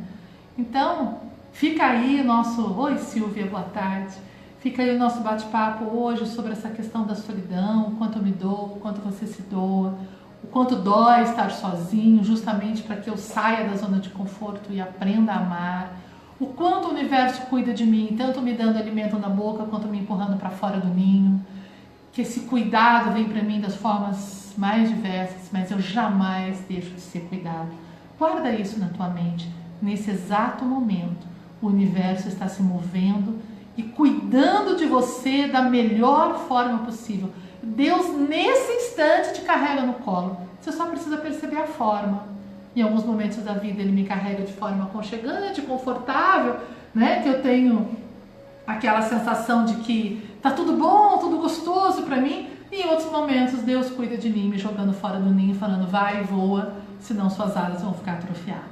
Então, 0.58 1.31
Fica 1.52 1.84
aí 1.84 2.24
nosso. 2.24 2.72
Oi, 2.80 2.98
Silvia, 2.98 3.46
boa 3.46 3.62
tarde. 3.62 4.14
Fica 4.58 4.82
aí 4.82 4.96
o 4.96 4.98
nosso 4.98 5.20
bate-papo 5.20 5.84
hoje 5.84 6.26
sobre 6.26 6.52
essa 6.52 6.70
questão 6.70 7.06
da 7.06 7.14
solidão, 7.14 7.88
o 7.88 7.90
quanto 7.96 8.18
eu 8.18 8.22
me 8.22 8.32
dou, 8.32 8.76
o 8.76 8.80
quanto 8.80 9.00
você 9.00 9.26
se 9.26 9.42
doa, 9.42 9.94
o 10.42 10.46
quanto 10.46 10.76
dói 10.76 11.22
estar 11.22 11.50
sozinho, 11.50 12.24
justamente 12.24 12.82
para 12.82 12.96
que 12.96 13.10
eu 13.10 13.16
saia 13.16 13.68
da 13.68 13.76
zona 13.76 13.98
de 13.98 14.08
conforto 14.10 14.72
e 14.72 14.80
aprenda 14.80 15.32
a 15.32 15.36
amar. 15.36 15.92
O 16.40 16.46
quanto 16.46 16.88
o 16.88 16.90
universo 16.92 17.42
cuida 17.42 17.72
de 17.72 17.84
mim, 17.84 18.14
tanto 18.16 18.40
me 18.40 18.54
dando 18.54 18.78
alimento 18.78 19.18
na 19.18 19.28
boca 19.28 19.64
quanto 19.64 19.86
me 19.86 19.98
empurrando 19.98 20.38
para 20.38 20.50
fora 20.50 20.80
do 20.80 20.88
ninho. 20.88 21.44
Que 22.12 22.22
esse 22.22 22.40
cuidado 22.40 23.12
vem 23.12 23.28
para 23.28 23.42
mim 23.42 23.60
das 23.60 23.76
formas 23.76 24.54
mais 24.56 24.88
diversas, 24.88 25.50
mas 25.52 25.70
eu 25.70 25.80
jamais 25.80 26.60
deixo 26.68 26.90
de 26.90 27.00
ser 27.00 27.20
cuidado. 27.20 27.68
Guarda 28.18 28.50
isso 28.52 28.80
na 28.80 28.88
tua 28.88 29.08
mente, 29.08 29.48
nesse 29.80 30.10
exato 30.10 30.64
momento 30.64 31.31
o 31.62 31.68
universo 31.68 32.28
está 32.28 32.48
se 32.48 32.60
movendo 32.62 33.38
e 33.76 33.82
cuidando 33.82 34.76
de 34.76 34.84
você 34.84 35.46
da 35.46 35.62
melhor 35.62 36.40
forma 36.48 36.80
possível. 36.80 37.30
Deus, 37.62 38.08
nesse 38.28 38.72
instante, 38.72 39.34
te 39.34 39.40
carrega 39.42 39.82
no 39.82 39.94
colo. 39.94 40.36
Você 40.60 40.72
só 40.72 40.86
precisa 40.86 41.16
perceber 41.16 41.56
a 41.56 41.66
forma. 41.66 42.24
Em 42.74 42.82
alguns 42.82 43.04
momentos 43.04 43.38
da 43.38 43.52
vida, 43.52 43.80
ele 43.80 43.92
me 43.92 44.04
carrega 44.04 44.42
de 44.42 44.52
forma 44.52 44.84
aconchegante, 44.84 45.62
confortável, 45.62 46.56
né? 46.94 47.22
Que 47.22 47.28
eu 47.28 47.40
tenho 47.40 47.96
aquela 48.66 49.02
sensação 49.02 49.64
de 49.64 49.74
que 49.76 50.28
tá 50.42 50.50
tudo 50.50 50.72
bom, 50.72 51.18
tudo 51.18 51.38
gostoso 51.38 52.02
para 52.02 52.16
mim. 52.16 52.48
E 52.70 52.82
em 52.82 52.88
outros 52.88 53.10
momentos, 53.10 53.60
Deus 53.60 53.90
cuida 53.90 54.16
de 54.16 54.30
mim, 54.30 54.48
me 54.48 54.58
jogando 54.58 54.92
fora 54.92 55.20
do 55.20 55.30
ninho, 55.30 55.54
falando 55.54 55.86
vai, 55.86 56.22
voa, 56.22 56.74
senão 56.98 57.28
suas 57.28 57.56
asas 57.56 57.82
vão 57.82 57.92
ficar 57.94 58.14
atrofiadas. 58.14 58.71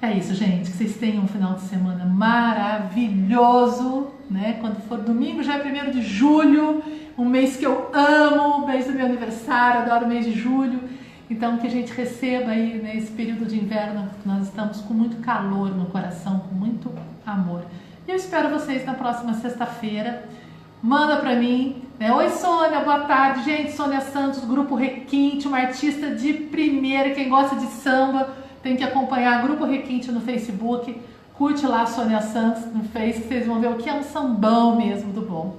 É 0.00 0.12
isso, 0.12 0.32
gente. 0.32 0.70
Que 0.70 0.76
vocês 0.76 0.96
tenham 0.96 1.24
um 1.24 1.26
final 1.26 1.54
de 1.54 1.62
semana 1.62 2.04
maravilhoso, 2.04 4.06
né? 4.30 4.56
Quando 4.60 4.80
for 4.88 4.98
domingo, 4.98 5.42
já 5.42 5.54
é 5.54 5.58
primeiro 5.58 5.90
de 5.90 6.02
julho, 6.02 6.84
um 7.16 7.24
mês 7.24 7.56
que 7.56 7.66
eu 7.66 7.90
amo, 7.92 8.64
mês 8.64 8.86
do 8.86 8.92
meu 8.92 9.06
aniversário, 9.06 9.80
adoro 9.80 10.04
o 10.04 10.08
mês 10.08 10.24
de 10.24 10.32
julho. 10.32 10.78
Então, 11.28 11.58
que 11.58 11.66
a 11.66 11.70
gente 11.70 11.92
receba 11.92 12.52
aí 12.52 12.80
nesse 12.80 13.10
período 13.10 13.44
de 13.44 13.56
inverno, 13.56 14.08
nós 14.24 14.44
estamos 14.44 14.80
com 14.82 14.94
muito 14.94 15.16
calor 15.16 15.74
no 15.74 15.86
coração, 15.86 16.44
com 16.48 16.54
muito 16.54 16.92
amor. 17.26 17.64
E 18.06 18.10
eu 18.10 18.16
espero 18.16 18.50
vocês 18.50 18.86
na 18.86 18.94
próxima 18.94 19.34
sexta-feira. 19.34 20.28
Manda 20.80 21.16
para 21.16 21.34
mim. 21.34 21.82
Né? 21.98 22.12
Oi, 22.12 22.30
Sônia, 22.30 22.80
boa 22.80 23.00
tarde. 23.00 23.44
Gente, 23.44 23.72
Sônia 23.72 24.00
Santos, 24.00 24.44
Grupo 24.44 24.76
Requinte, 24.76 25.48
uma 25.48 25.58
artista 25.58 26.14
de 26.14 26.32
primeira. 26.32 27.10
Quem 27.10 27.28
gosta 27.28 27.56
de 27.56 27.66
samba, 27.66 28.28
tem 28.62 28.76
que 28.76 28.84
acompanhar 28.84 29.42
Grupo 29.42 29.64
Requinte 29.64 30.10
no 30.10 30.20
Facebook. 30.20 31.00
Curte 31.34 31.66
lá 31.66 31.82
a 31.82 31.86
Sônia 31.86 32.20
Santos 32.20 32.66
no 32.72 32.82
Face, 32.84 33.22
vocês 33.22 33.46
vão 33.46 33.60
ver 33.60 33.68
o 33.68 33.76
que 33.76 33.88
é 33.88 33.94
um 33.94 34.02
sambão 34.02 34.76
mesmo 34.76 35.12
do 35.12 35.20
bom. 35.20 35.56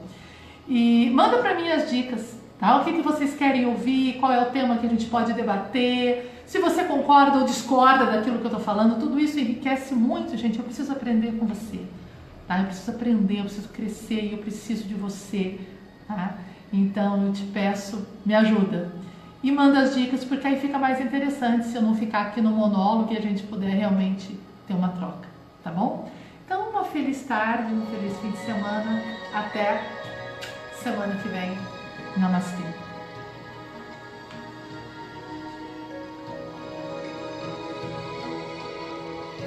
E 0.67 1.09
manda 1.11 1.37
para 1.37 1.55
mim 1.55 1.69
as 1.69 1.89
dicas, 1.89 2.37
tá? 2.59 2.77
O 2.77 2.83
que, 2.83 2.91
que 2.91 3.01
vocês 3.01 3.33
querem 3.33 3.65
ouvir, 3.65 4.17
qual 4.19 4.31
é 4.31 4.41
o 4.41 4.51
tema 4.51 4.77
que 4.77 4.85
a 4.85 4.89
gente 4.89 5.05
pode 5.05 5.31
debater. 5.31 6.43
Se 6.45 6.59
você 6.59 6.83
concorda 6.83 7.39
ou 7.39 7.45
discorda 7.45 8.05
daquilo 8.05 8.39
que 8.39 8.45
eu 8.45 8.51
tô 8.51 8.59
falando, 8.59 8.99
tudo 8.99 9.17
isso 9.19 9.39
enriquece 9.39 9.95
muito, 9.95 10.35
gente. 10.35 10.59
Eu 10.59 10.65
preciso 10.65 10.91
aprender 10.91 11.31
com 11.39 11.45
você, 11.45 11.79
tá? 12.45 12.59
Eu 12.59 12.65
preciso 12.65 12.91
aprender, 12.91 13.39
eu 13.39 13.45
preciso 13.45 13.69
crescer 13.69 14.25
e 14.25 14.31
eu 14.33 14.39
preciso 14.39 14.85
de 14.85 14.95
você, 14.95 15.61
tá? 16.07 16.37
Então 16.73 17.27
eu 17.27 17.31
te 17.31 17.43
peço, 17.45 18.05
me 18.25 18.35
ajuda 18.35 18.91
e 19.41 19.51
manda 19.51 19.79
as 19.79 19.95
dicas, 19.95 20.23
porque 20.25 20.45
aí 20.45 20.59
fica 20.59 20.77
mais 20.77 20.99
interessante 20.99 21.67
se 21.67 21.75
eu 21.75 21.81
não 21.81 21.95
ficar 21.95 22.21
aqui 22.21 22.41
no 22.41 22.51
monólogo 22.51 23.13
e 23.13 23.17
a 23.17 23.21
gente 23.21 23.43
puder 23.43 23.69
realmente 23.69 24.37
ter 24.67 24.73
uma 24.73 24.89
troca, 24.89 25.27
tá 25.63 25.71
bom? 25.71 26.09
Então, 26.45 26.69
uma 26.69 26.83
feliz 26.83 27.23
tarde, 27.25 27.71
um 27.71 27.85
feliz 27.85 28.17
fim 28.19 28.31
de 28.31 28.37
semana. 28.39 29.01
Até 29.33 29.83
semana 30.81 31.15
que 31.15 31.27
vem. 31.29 31.55
Namastê. 32.17 32.78